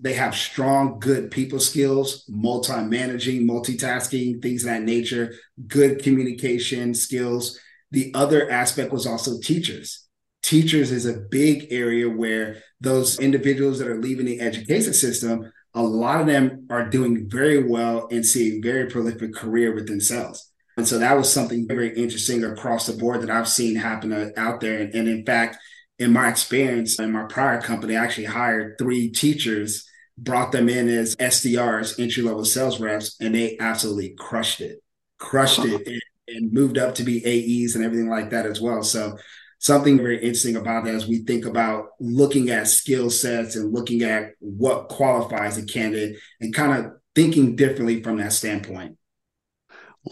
They 0.00 0.14
have 0.14 0.34
strong, 0.34 0.98
good 0.98 1.30
people 1.30 1.60
skills, 1.60 2.24
multi 2.28 2.82
managing, 2.82 3.46
multitasking, 3.46 4.42
things 4.42 4.64
of 4.64 4.70
that 4.70 4.82
nature, 4.82 5.34
good 5.68 6.02
communication 6.02 6.94
skills. 6.94 7.60
The 7.92 8.10
other 8.14 8.50
aspect 8.50 8.92
was 8.92 9.06
also 9.06 9.38
teachers 9.40 10.04
teachers 10.44 10.92
is 10.92 11.06
a 11.06 11.20
big 11.30 11.68
area 11.70 12.08
where 12.08 12.62
those 12.80 13.18
individuals 13.18 13.78
that 13.78 13.88
are 13.88 14.00
leaving 14.00 14.26
the 14.26 14.40
education 14.40 14.92
system, 14.92 15.50
a 15.72 15.82
lot 15.82 16.20
of 16.20 16.26
them 16.26 16.66
are 16.70 16.88
doing 16.88 17.28
very 17.28 17.66
well 17.66 18.06
and 18.10 18.24
see 18.24 18.58
a 18.58 18.60
very 18.60 18.88
prolific 18.88 19.34
career 19.34 19.74
within 19.74 20.00
sales. 20.00 20.52
And 20.76 20.86
so 20.86 20.98
that 20.98 21.16
was 21.16 21.32
something 21.32 21.68
very 21.68 21.94
interesting 21.96 22.42
across 22.44 22.86
the 22.86 22.94
board 22.96 23.22
that 23.22 23.30
I've 23.30 23.48
seen 23.48 23.76
happen 23.76 24.12
uh, 24.12 24.30
out 24.36 24.60
there. 24.60 24.80
And, 24.80 24.94
and 24.94 25.08
in 25.08 25.24
fact, 25.24 25.58
in 25.98 26.12
my 26.12 26.28
experience 26.28 26.98
in 26.98 27.12
my 27.12 27.24
prior 27.24 27.60
company, 27.60 27.96
I 27.96 28.04
actually 28.04 28.24
hired 28.24 28.76
three 28.78 29.10
teachers, 29.10 29.88
brought 30.18 30.52
them 30.52 30.68
in 30.68 30.88
as 30.88 31.14
SDRs, 31.16 32.00
entry 32.00 32.22
level 32.22 32.44
sales 32.44 32.80
reps, 32.80 33.16
and 33.20 33.34
they 33.34 33.56
absolutely 33.60 34.14
crushed 34.18 34.60
it, 34.60 34.82
crushed 35.18 35.64
it, 35.64 35.86
and, 35.86 36.02
and 36.28 36.52
moved 36.52 36.78
up 36.78 36.96
to 36.96 37.04
be 37.04 37.24
AEs 37.24 37.76
and 37.76 37.84
everything 37.84 38.08
like 38.08 38.30
that 38.30 38.46
as 38.46 38.60
well. 38.60 38.82
So 38.82 39.16
something 39.58 39.96
very 39.96 40.16
interesting 40.16 40.56
about 40.56 40.84
that 40.84 40.94
as 40.94 41.06
we 41.06 41.18
think 41.18 41.46
about 41.46 41.90
looking 42.00 42.50
at 42.50 42.68
skill 42.68 43.08
sets 43.08 43.56
and 43.56 43.72
looking 43.72 44.02
at 44.02 44.32
what 44.40 44.88
qualifies 44.88 45.56
a 45.56 45.64
candidate 45.64 46.18
and 46.40 46.52
kind 46.52 46.84
of 46.84 46.92
thinking 47.14 47.54
differently 47.54 48.02
from 48.02 48.18
that 48.18 48.32
standpoint. 48.32 48.98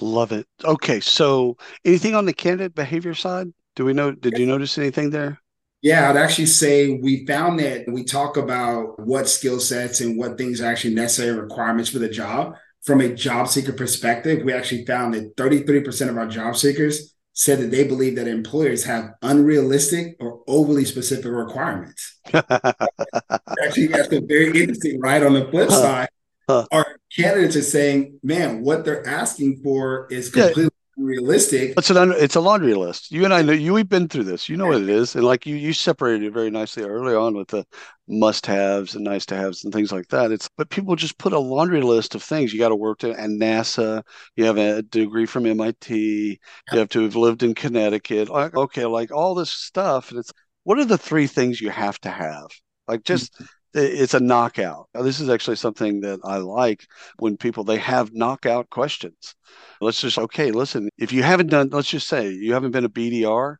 Love 0.01 0.33
it. 0.33 0.47
Okay, 0.65 1.01
so 1.01 1.57
anything 1.85 2.15
on 2.15 2.25
the 2.25 2.33
candidate 2.33 2.75
behavior 2.75 3.15
side? 3.15 3.49
Do 3.77 3.85
we 3.85 3.93
know? 3.93 4.13
Did 4.13 4.39
you 4.39 4.47
notice 4.47 4.79
anything 4.79 5.11
there? 5.11 5.39
Yeah, 5.83 6.09
I'd 6.09 6.17
actually 6.17 6.47
say 6.47 6.99
we 7.03 7.27
found 7.27 7.59
that 7.59 7.85
we 7.89 8.05
talk 8.05 8.37
about 8.37 9.01
what 9.01 9.29
skill 9.29 9.59
sets 9.59 10.01
and 10.01 10.17
what 10.17 10.39
things 10.39 10.61
are 10.61 10.67
actually 10.67 10.95
necessary 10.95 11.39
requirements 11.39 11.91
for 11.91 11.99
the 11.99 12.09
job. 12.09 12.55
From 12.83 13.01
a 13.01 13.09
job 13.09 13.49
seeker 13.49 13.73
perspective, 13.73 14.45
we 14.45 14.53
actually 14.53 14.85
found 14.87 15.15
that 15.15 15.37
33% 15.37 16.09
of 16.09 16.17
our 16.17 16.27
job 16.27 16.57
seekers 16.57 17.15
said 17.35 17.59
that 17.61 17.71
they 17.71 17.85
believe 17.85 18.17
that 18.17 18.29
employers 18.29 18.85
have 18.85 19.11
unrealistic 19.23 20.17
or 20.21 20.43
overly 20.47 20.85
specific 20.85 21.31
requirements. 21.33 22.21
Actually, 22.33 23.87
that's 23.87 24.13
a 24.13 24.21
very 24.21 24.61
interesting, 24.61 25.01
right? 25.01 25.23
On 25.23 25.33
the 25.33 25.49
flip 25.51 25.71
side, 25.71 26.09
huh. 26.53 26.67
our 26.73 26.97
candidates 27.15 27.57
are 27.57 27.63
saying, 27.63 28.19
man, 28.23 28.63
what 28.63 28.85
they're 28.85 29.07
asking 29.07 29.61
for 29.63 30.07
is 30.11 30.31
completely 30.31 30.71
realistic. 30.97 31.75
It's 31.77 31.91
an 31.91 32.13
it's 32.17 32.37
a 32.37 32.41
laundry 32.41 32.75
list. 32.75 33.11
You 33.11 33.25
and 33.25 33.35
I 33.35 33.43
know 33.43 33.53
you. 33.53 33.73
We've 33.73 33.89
been 33.89 34.09
through 34.09 34.25
this. 34.25 34.49
You 34.49 34.57
know 34.57 34.67
what 34.67 34.83
it 34.83 34.89
is, 34.89 35.15
and 35.15 35.25
like 35.25 35.47
you, 35.47 35.57
you 35.57 35.73
separated 35.73 36.25
it 36.25 36.33
very 36.33 36.51
nicely 36.51 36.85
early 36.85 37.15
on 37.15 37.35
with 37.35 37.49
the 37.49 37.65
must-haves 38.09 38.95
and 38.95 39.05
nice-to-haves 39.05 39.65
and 39.65 39.73
things 39.73 39.93
like 39.93 40.09
that. 40.09 40.33
It's 40.33 40.49
but 40.57 40.71
people 40.71 40.97
just 40.97 41.19
put 41.19 41.33
a 41.33 41.39
laundry 41.39 41.83
list 41.83 42.15
of 42.15 42.23
things 42.23 42.53
you 42.53 42.59
got 42.59 42.69
to 42.69 42.77
work 42.77 42.99
to. 43.01 43.13
And 43.13 43.41
NASA, 43.41 44.03
you 44.37 44.45
have 44.45 44.59
a 44.59 44.83
degree 44.83 45.27
from 45.27 45.47
MIT, 45.47 46.41
you 46.73 46.79
have 46.79 46.89
to 46.91 47.03
have 47.03 47.17
lived 47.17 47.43
in 47.43 47.55
Connecticut. 47.55 48.29
Like, 48.29 48.55
okay, 48.55 48.87
like 48.87 49.11
all 49.13 49.35
this 49.35 49.51
stuff, 49.51 50.11
and 50.11 50.21
it's 50.21 50.33
what 50.65 50.79
are 50.79 50.85
the 50.85 50.99
three 50.99 51.27
things 51.27 51.61
you 51.61 51.71
have 51.71 51.99
to 52.01 52.11
have? 52.11 52.47
Like 52.87 53.05
just. 53.05 53.35
Mm-hmm. 53.35 53.45
It's 53.75 54.15
a 54.15 54.21
knockout. 54.21 54.89
Now, 54.95 55.03
this 55.03 55.21
is 55.21 55.31
actually 55.31 55.57
something 55.57 56.01
that 56.01 56.21
I 56.25 56.37
like 56.39 56.87
when 57.19 57.37
people 57.37 57.65
they 57.65 57.79
have 57.79 58.13
knockout 58.13 58.69
questions. 58.71 59.35
Let's 59.81 60.01
just 60.01 60.19
okay, 60.19 60.51
listen, 60.51 60.89
if 60.99 61.13
you 61.13 61.23
haven't 61.23 61.49
done 61.49 61.71
let's 61.71 61.89
just 61.89 62.09
say 62.09 62.31
you 62.31 62.53
haven't 62.53 62.73
been 62.73 62.85
a 62.85 62.91
BDR 62.91 63.57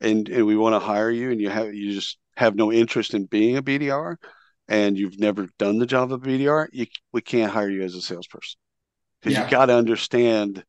and, 0.00 0.28
and 0.28 0.46
we 0.46 0.56
want 0.56 0.74
to 0.74 0.80
hire 0.80 1.10
you 1.10 1.30
and 1.30 1.40
you 1.40 1.48
have 1.50 1.74
you 1.74 1.94
just 1.94 2.18
have 2.36 2.54
no 2.54 2.72
interest 2.72 3.14
in 3.14 3.24
being 3.24 3.56
a 3.56 3.62
BDR 3.62 4.16
and 4.68 4.98
you've 4.98 5.18
never 5.18 5.48
done 5.58 5.78
the 5.78 5.86
job 5.86 6.12
of 6.12 6.20
BDR, 6.20 6.68
you, 6.72 6.86
we 7.12 7.22
can't 7.22 7.50
hire 7.50 7.70
you 7.70 7.82
as 7.82 7.94
a 7.94 8.02
salesperson. 8.02 8.58
Because 9.20 9.36
yeah. 9.36 9.44
you 9.44 9.50
got 9.50 9.66
to 9.66 9.74
understand 9.74 10.62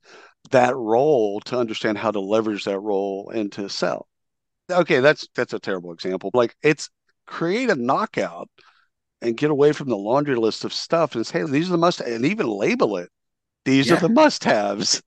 that 0.51 0.75
role 0.75 1.41
to 1.41 1.59
understand 1.59 1.97
how 1.97 2.09
to 2.09 2.19
leverage 2.19 2.63
that 2.63 2.79
role 2.79 3.29
and 3.29 3.51
to 3.51 3.69
sell. 3.69 4.07
Okay, 4.71 4.99
that's 4.99 5.27
that's 5.35 5.53
a 5.53 5.59
terrible 5.59 5.91
example. 5.91 6.31
Like 6.33 6.55
it's 6.63 6.89
create 7.27 7.69
a 7.69 7.75
knockout 7.75 8.49
and 9.21 9.37
get 9.37 9.51
away 9.51 9.71
from 9.71 9.89
the 9.89 9.97
laundry 9.97 10.35
list 10.35 10.63
of 10.63 10.73
stuff 10.73 11.15
and 11.15 11.25
say, 11.25 11.39
hey, 11.39 11.45
these 11.45 11.69
are 11.69 11.73
the 11.73 11.77
must 11.77 12.01
and 12.01 12.25
even 12.25 12.47
label 12.47 12.97
it. 12.97 13.09
These 13.65 13.89
yeah. 13.89 13.95
are 13.95 13.99
the 13.99 14.09
must 14.09 14.43
haves. 14.43 15.01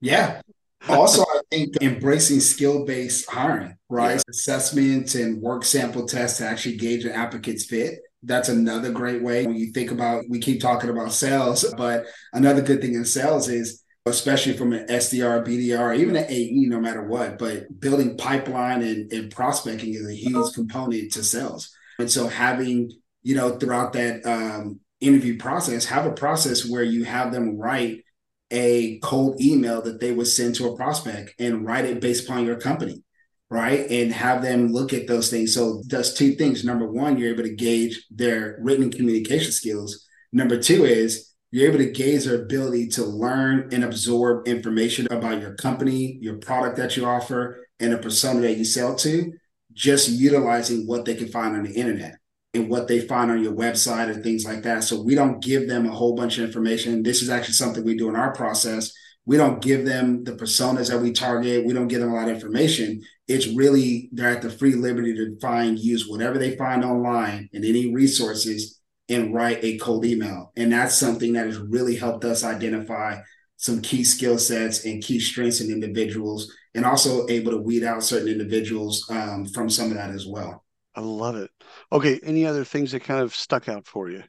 Yeah. 0.00 0.40
Also, 0.88 1.22
I 1.22 1.40
think 1.48 1.80
embracing 1.80 2.40
skill 2.40 2.84
based 2.84 3.30
hiring, 3.30 3.76
right? 3.88 4.16
Yeah. 4.16 4.22
Assessments 4.28 5.14
and 5.14 5.40
work 5.40 5.64
sample 5.64 6.06
tests 6.06 6.38
to 6.38 6.44
actually 6.44 6.76
gauge 6.76 7.04
an 7.04 7.12
applicant's 7.12 7.64
fit. 7.64 8.00
That's 8.24 8.48
another 8.48 8.90
great 8.90 9.22
way. 9.22 9.46
When 9.46 9.54
you 9.54 9.70
think 9.70 9.92
about, 9.92 10.24
we 10.28 10.40
keep 10.40 10.60
talking 10.60 10.90
about 10.90 11.12
sales, 11.12 11.64
but 11.76 12.06
another 12.32 12.62
good 12.62 12.80
thing 12.80 12.94
in 12.94 13.04
sales 13.04 13.48
is, 13.48 13.84
especially 14.06 14.54
from 14.54 14.72
an 14.72 14.88
SDR, 14.88 15.46
BDR, 15.46 15.96
even 15.96 16.16
an 16.16 16.26
AE, 16.28 16.66
no 16.66 16.80
matter 16.80 17.04
what, 17.04 17.38
but 17.38 17.78
building 17.80 18.16
pipeline 18.16 18.82
and, 18.82 19.12
and 19.12 19.30
prospecting 19.30 19.94
is 19.94 20.08
a 20.08 20.14
huge 20.14 20.34
oh. 20.34 20.50
component 20.52 21.12
to 21.12 21.22
sales. 21.22 21.72
And 22.00 22.10
so 22.10 22.26
having 22.26 22.90
you 23.22 23.34
know, 23.34 23.58
throughout 23.58 23.92
that 23.94 24.24
um, 24.26 24.80
interview 25.00 25.38
process, 25.38 25.84
have 25.86 26.06
a 26.06 26.12
process 26.12 26.68
where 26.68 26.82
you 26.82 27.04
have 27.04 27.32
them 27.32 27.58
write 27.58 28.02
a 28.50 28.98
cold 28.98 29.40
email 29.40 29.80
that 29.82 30.00
they 30.00 30.12
would 30.12 30.26
send 30.26 30.54
to 30.56 30.68
a 30.68 30.76
prospect 30.76 31.34
and 31.38 31.64
write 31.64 31.86
it 31.86 32.00
based 32.00 32.28
upon 32.28 32.44
your 32.44 32.60
company, 32.60 33.02
right? 33.48 33.90
And 33.90 34.12
have 34.12 34.42
them 34.42 34.68
look 34.68 34.92
at 34.92 35.06
those 35.06 35.30
things. 35.30 35.54
So 35.54 35.82
does 35.86 36.14
two 36.14 36.34
things. 36.34 36.64
Number 36.64 36.86
one, 36.86 37.16
you're 37.16 37.32
able 37.32 37.44
to 37.44 37.54
gauge 37.54 38.06
their 38.10 38.58
written 38.60 38.90
communication 38.90 39.52
skills. 39.52 40.06
Number 40.32 40.60
two 40.60 40.84
is 40.84 41.32
you're 41.50 41.68
able 41.68 41.78
to 41.78 41.90
gauge 41.90 42.24
their 42.24 42.42
ability 42.42 42.88
to 42.88 43.04
learn 43.04 43.70
and 43.72 43.84
absorb 43.84 44.46
information 44.46 45.06
about 45.10 45.40
your 45.40 45.54
company, 45.54 46.18
your 46.20 46.36
product 46.36 46.76
that 46.76 46.96
you 46.96 47.06
offer, 47.06 47.66
and 47.80 47.92
the 47.92 47.98
persona 47.98 48.40
that 48.40 48.56
you 48.56 48.64
sell 48.64 48.94
to, 48.96 49.32
just 49.72 50.08
utilizing 50.08 50.86
what 50.86 51.04
they 51.04 51.14
can 51.14 51.28
find 51.28 51.56
on 51.56 51.64
the 51.64 51.72
internet 51.72 52.18
what 52.54 52.86
they 52.86 53.00
find 53.00 53.30
on 53.30 53.42
your 53.42 53.54
website 53.54 54.12
and 54.12 54.22
things 54.22 54.44
like 54.44 54.62
that. 54.62 54.84
So 54.84 55.02
we 55.02 55.14
don't 55.14 55.42
give 55.42 55.68
them 55.68 55.86
a 55.86 55.92
whole 55.92 56.14
bunch 56.14 56.38
of 56.38 56.44
information. 56.44 57.02
This 57.02 57.22
is 57.22 57.30
actually 57.30 57.54
something 57.54 57.84
we 57.84 57.96
do 57.96 58.08
in 58.08 58.16
our 58.16 58.34
process. 58.34 58.92
We 59.24 59.36
don't 59.36 59.62
give 59.62 59.86
them 59.86 60.24
the 60.24 60.32
personas 60.32 60.90
that 60.90 61.00
we 61.00 61.12
target. 61.12 61.64
We 61.64 61.72
don't 61.72 61.88
give 61.88 62.00
them 62.00 62.10
a 62.10 62.14
lot 62.14 62.28
of 62.28 62.34
information. 62.34 63.02
It's 63.26 63.46
really 63.46 64.10
they're 64.12 64.28
at 64.28 64.42
the 64.42 64.50
free 64.50 64.74
liberty 64.74 65.14
to 65.14 65.38
find, 65.40 65.78
use 65.78 66.08
whatever 66.08 66.38
they 66.38 66.56
find 66.56 66.84
online 66.84 67.48
and 67.54 67.64
any 67.64 67.94
resources 67.94 68.80
and 69.08 69.32
write 69.32 69.62
a 69.62 69.78
cold 69.78 70.04
email. 70.04 70.52
And 70.56 70.72
that's 70.72 70.96
something 70.96 71.32
that 71.34 71.46
has 71.46 71.58
really 71.58 71.96
helped 71.96 72.24
us 72.24 72.44
identify 72.44 73.20
some 73.56 73.80
key 73.80 74.04
skill 74.04 74.38
sets 74.38 74.84
and 74.84 75.02
key 75.02 75.20
strengths 75.20 75.60
in 75.60 75.70
individuals 75.70 76.52
and 76.74 76.84
also 76.84 77.26
able 77.28 77.52
to 77.52 77.58
weed 77.58 77.84
out 77.84 78.02
certain 78.02 78.28
individuals 78.28 79.06
um, 79.08 79.46
from 79.46 79.70
some 79.70 79.90
of 79.90 79.96
that 79.96 80.10
as 80.10 80.26
well. 80.26 80.64
I 80.94 81.00
love 81.00 81.36
it. 81.36 81.50
Okay, 81.92 82.18
any 82.24 82.46
other 82.46 82.64
things 82.64 82.92
that 82.92 83.04
kind 83.04 83.20
of 83.20 83.34
stuck 83.34 83.68
out 83.68 83.86
for 83.86 84.10
you? 84.10 84.24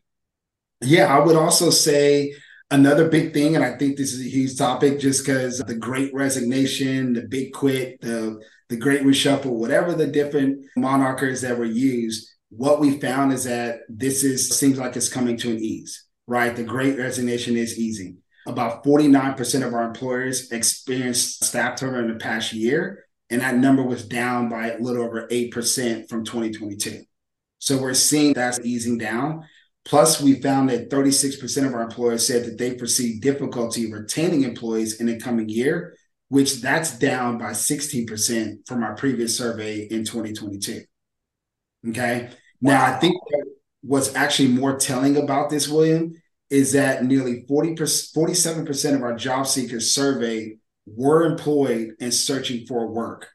Yeah, 0.81 1.15
I 1.15 1.19
would 1.25 1.37
also 1.37 1.69
say 1.69 2.33
Another 2.73 3.07
big 3.07 3.33
thing, 3.33 3.55
and 3.55 3.63
I 3.63 3.77
think 3.77 3.97
this 3.97 4.13
is 4.13 4.25
a 4.25 4.29
huge 4.29 4.57
topic 4.57 4.99
just 4.99 5.23
because 5.23 5.59
the 5.59 5.75
great 5.75 6.11
resignation, 6.11 7.13
the 7.13 7.21
big 7.21 7.53
quit, 7.53 8.01
the, 8.01 8.41
the 8.67 8.77
great 8.77 9.03
reshuffle, 9.03 9.51
whatever 9.51 9.93
the 9.93 10.07
different 10.07 10.65
monikers 10.75 11.43
that 11.43 11.55
were 11.55 11.65
used, 11.65 12.27
what 12.49 12.79
we 12.79 12.99
found 12.99 13.31
is 13.31 13.43
that 13.43 13.81
this 13.89 14.23
is 14.23 14.49
seems 14.57 14.79
like 14.79 14.95
it's 14.95 15.07
coming 15.07 15.37
to 15.37 15.51
an 15.51 15.59
ease, 15.59 16.05
right? 16.25 16.55
The 16.55 16.63
great 16.63 16.97
resignation 16.97 17.57
is 17.57 17.77
easy. 17.77 18.15
About 18.47 18.83
49% 18.83 19.67
of 19.67 19.75
our 19.75 19.83
employers 19.83 20.51
experienced 20.51 21.43
staff 21.43 21.77
turnover 21.77 22.01
in 22.01 22.07
the 22.07 22.15
past 22.15 22.53
year, 22.53 23.05
and 23.29 23.41
that 23.41 23.55
number 23.55 23.83
was 23.83 24.07
down 24.07 24.49
by 24.49 24.71
a 24.71 24.79
little 24.79 25.03
over 25.03 25.27
8% 25.27 26.09
from 26.09 26.25
2022. 26.25 27.03
So 27.63 27.77
we're 27.77 27.93
seeing 27.93 28.33
that's 28.33 28.59
easing 28.59 28.97
down. 28.97 29.47
Plus, 29.85 30.19
we 30.19 30.41
found 30.41 30.69
that 30.69 30.89
36% 30.89 31.65
of 31.65 31.73
our 31.73 31.83
employers 31.83 32.27
said 32.27 32.43
that 32.43 32.57
they 32.57 32.77
foresee 32.77 33.21
difficulty 33.21 33.89
retaining 33.89 34.43
employees 34.43 34.99
in 34.99 35.05
the 35.05 35.17
coming 35.17 35.47
year, 35.47 35.95
which 36.27 36.61
that's 36.61 36.99
down 36.99 37.37
by 37.37 37.51
16% 37.51 38.67
from 38.67 38.83
our 38.83 38.95
previous 38.95 39.37
survey 39.37 39.87
in 39.89 40.03
2022. 40.03 40.81
Okay. 41.87 42.31
Now, 42.59 42.85
I 42.85 42.99
think 42.99 43.15
what's 43.81 44.13
actually 44.13 44.49
more 44.49 44.75
telling 44.75 45.15
about 45.15 45.49
this, 45.49 45.69
William, 45.69 46.11
is 46.49 46.73
that 46.73 47.05
nearly 47.05 47.45
40 47.47 47.75
47% 47.75 48.95
of 48.95 49.03
our 49.03 49.15
job 49.15 49.47
seekers 49.47 49.93
surveyed 49.93 50.59
were 50.85 51.23
employed 51.23 51.91
and 52.01 52.13
searching 52.13 52.65
for 52.65 52.91
work, 52.91 53.29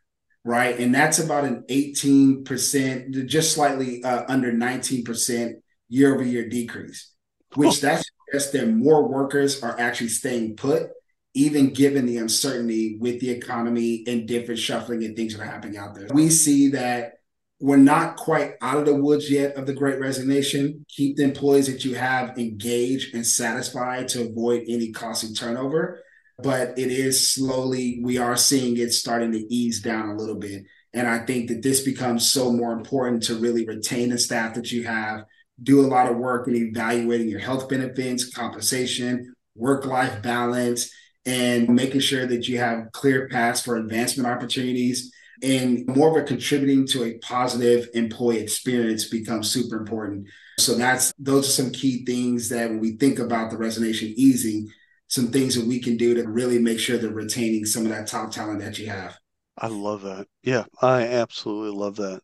right? 0.49 0.81
And 0.81 0.95
that's 0.95 1.19
about 1.19 1.45
an 1.45 1.63
18%, 1.69 3.27
just 3.27 3.53
slightly 3.53 4.03
uh, 4.03 4.25
under 4.29 4.51
19% 4.51 5.53
year 5.91 6.15
over 6.15 6.25
year 6.25 6.49
decrease, 6.49 7.13
which 7.55 7.83
that 7.83 8.03
suggests 8.03 8.53
that 8.53 8.71
more 8.71 9.07
workers 9.07 9.63
are 9.63 9.79
actually 9.79 10.09
staying 10.09 10.57
put, 10.57 10.89
even 11.35 11.75
given 11.75 12.07
the 12.07 12.17
uncertainty 12.17 12.97
with 12.99 13.21
the 13.21 13.29
economy 13.29 14.05
and 14.07 14.27
different 14.27 14.59
shuffling 14.59 15.05
and 15.05 15.15
things 15.15 15.37
that 15.37 15.43
are 15.43 15.51
happening 15.51 15.77
out 15.77 15.95
there. 15.95 16.09
We 16.15 16.31
see 16.31 16.69
that 16.71 17.19
we're 17.61 17.77
not 17.77 18.17
quite 18.17 18.53
out 18.63 18.79
of 18.79 18.87
the 18.87 18.95
woods 18.95 19.31
yet 19.31 19.55
of 19.57 19.67
the 19.67 19.75
great 19.75 20.01
resignation. 20.01 20.87
Keep 20.89 21.19
the 21.19 21.25
employees 21.25 21.67
that 21.67 21.85
you 21.85 21.95
have 21.95 22.39
engaged 22.39 23.15
and 23.15 23.27
satisfied 23.27 24.09
to 24.09 24.23
avoid 24.23 24.65
any 24.67 24.93
costly 24.93 25.35
turnover. 25.35 26.03
But 26.41 26.79
it 26.79 26.91
is 26.93 27.33
slowly, 27.33 28.01
we 28.03 28.19
are 28.19 28.37
seeing 28.37 28.77
it 28.77 28.93
starting 28.93 29.33
to 29.33 29.53
ease 29.53 29.81
down 29.81 30.11
a 30.11 30.17
little 30.17 30.37
bit. 30.37 30.65
And 30.95 31.07
I 31.07 31.19
think 31.19 31.49
that 31.49 31.63
this 31.63 31.83
becomes 31.83 32.31
so 32.31 32.53
more 32.53 32.73
important 32.73 33.25
to 33.25 33.35
really 33.35 33.67
retain 33.67 34.11
the 34.11 34.19
staff 34.19 34.55
that 34.55 34.71
you 34.71 34.85
have, 34.85 35.25
do 35.63 35.81
a 35.81 35.89
lot 35.89 36.11
of 36.11 36.17
work 36.17 36.47
in 36.49 36.55
evaluating 36.55 37.29
your 37.29 37.41
health 37.41 37.69
benefits, 37.69 38.33
compensation, 38.33 39.35
work 39.57 39.85
life 39.85 40.23
balance, 40.23 40.91
and 41.27 41.69
making 41.69 42.01
sure 42.01 42.27
that 42.27 42.49
you 42.49 42.59
have 42.59 42.91
clear 42.93 43.29
paths 43.29 43.61
for 43.61 43.77
advancement 43.77 44.29
opportunities 44.29 45.13
and 45.43 45.87
more 45.87 46.11
of 46.11 46.23
a 46.23 46.27
contributing 46.27 46.87
to 46.89 47.05
a 47.05 47.19
positive 47.19 47.89
employee 47.95 48.41
experience 48.41 49.09
becomes 49.09 49.51
super 49.51 49.77
important. 49.77 50.27
So 50.59 50.75
that's 50.75 51.13
those 51.19 51.49
are 51.49 51.63
some 51.63 51.71
key 51.71 52.05
things 52.05 52.49
that 52.49 52.69
when 52.69 52.81
we 52.81 52.97
think 52.97 53.19
about 53.19 53.51
the 53.51 53.57
resignation 53.57 54.13
easing, 54.17 54.69
some 55.09 55.29
things 55.29 55.55
that 55.55 55.67
we 55.67 55.81
can 55.81 55.97
do 55.97 56.15
to 56.15 56.29
really 56.29 56.59
make 56.59 56.79
sure 56.79 56.97
they're 56.97 57.11
retaining 57.11 57.65
some 57.65 57.85
of 57.85 57.91
that 57.91 58.07
top 58.07 58.31
talent 58.31 58.61
that 58.61 58.79
you 58.79 58.89
have. 58.89 59.19
I 59.57 59.67
love 59.67 60.03
that. 60.03 60.27
Yeah, 60.43 60.65
I 60.81 61.03
absolutely 61.03 61.77
love 61.77 61.97
that. 61.97 62.21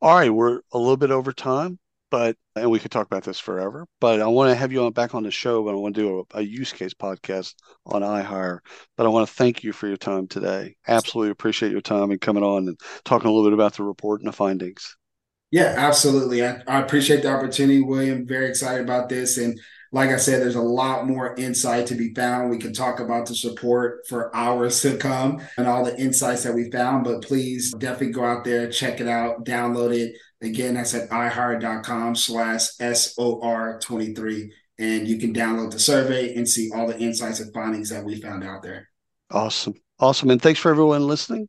All 0.00 0.16
right, 0.16 0.30
we're 0.30 0.60
a 0.72 0.78
little 0.78 0.96
bit 0.96 1.10
over 1.10 1.32
time 1.32 1.78
but 2.10 2.36
and 2.56 2.70
we 2.70 2.78
could 2.78 2.90
talk 2.90 3.06
about 3.06 3.24
this 3.24 3.38
forever. 3.38 3.86
But 4.00 4.20
I 4.20 4.26
want 4.26 4.50
to 4.50 4.54
have 4.54 4.72
you 4.72 4.84
on 4.84 4.92
back 4.92 5.14
on 5.14 5.22
the 5.22 5.30
show, 5.30 5.62
but 5.62 5.72
I 5.72 5.76
want 5.76 5.94
to 5.94 6.00
do 6.00 6.26
a, 6.32 6.38
a 6.38 6.42
use 6.42 6.72
case 6.72 6.94
podcast 6.94 7.54
on 7.86 8.02
iHire. 8.02 8.58
But 8.96 9.06
I 9.06 9.10
want 9.10 9.28
to 9.28 9.34
thank 9.34 9.62
you 9.62 9.72
for 9.72 9.86
your 9.86 9.96
time 9.96 10.26
today. 10.26 10.76
Absolutely 10.86 11.30
appreciate 11.30 11.72
your 11.72 11.80
time 11.80 12.10
and 12.10 12.20
coming 12.20 12.42
on 12.42 12.68
and 12.68 12.80
talking 13.04 13.28
a 13.28 13.32
little 13.32 13.48
bit 13.48 13.54
about 13.54 13.74
the 13.74 13.84
report 13.84 14.20
and 14.20 14.28
the 14.28 14.32
findings. 14.32 14.96
Yeah, 15.50 15.74
absolutely. 15.76 16.44
I, 16.44 16.60
I 16.66 16.80
appreciate 16.80 17.22
the 17.22 17.32
opportunity, 17.32 17.80
William. 17.80 18.26
Very 18.26 18.48
excited 18.48 18.82
about 18.82 19.08
this. 19.08 19.38
And 19.38 19.58
like 19.92 20.10
I 20.10 20.16
said, 20.16 20.42
there's 20.42 20.54
a 20.54 20.60
lot 20.60 21.06
more 21.06 21.34
insight 21.36 21.86
to 21.86 21.94
be 21.94 22.12
found. 22.14 22.50
We 22.50 22.58
can 22.58 22.72
talk 22.72 23.00
about 23.00 23.26
the 23.26 23.34
support 23.34 24.06
for 24.06 24.34
hours 24.36 24.80
to 24.82 24.96
come 24.96 25.40
and 25.56 25.66
all 25.66 25.84
the 25.84 25.98
insights 25.98 26.42
that 26.42 26.54
we 26.54 26.70
found, 26.70 27.04
but 27.04 27.22
please 27.22 27.72
definitely 27.72 28.12
go 28.12 28.24
out 28.24 28.44
there, 28.44 28.70
check 28.70 29.00
it 29.00 29.08
out, 29.08 29.44
download 29.44 29.96
it. 29.96 30.14
Again, 30.42 30.74
that's 30.74 30.94
at 30.94 31.08
ihire.com 31.08 32.14
slash 32.16 32.76
SOR23. 32.76 34.50
And 34.78 35.08
you 35.08 35.18
can 35.18 35.34
download 35.34 35.72
the 35.72 35.80
survey 35.80 36.34
and 36.34 36.48
see 36.48 36.70
all 36.72 36.86
the 36.86 36.98
insights 36.98 37.40
and 37.40 37.52
findings 37.52 37.90
that 37.90 38.04
we 38.04 38.20
found 38.20 38.44
out 38.44 38.62
there. 38.62 38.88
Awesome. 39.30 39.74
Awesome. 39.98 40.30
And 40.30 40.40
thanks 40.40 40.60
for 40.60 40.70
everyone 40.70 41.06
listening. 41.06 41.48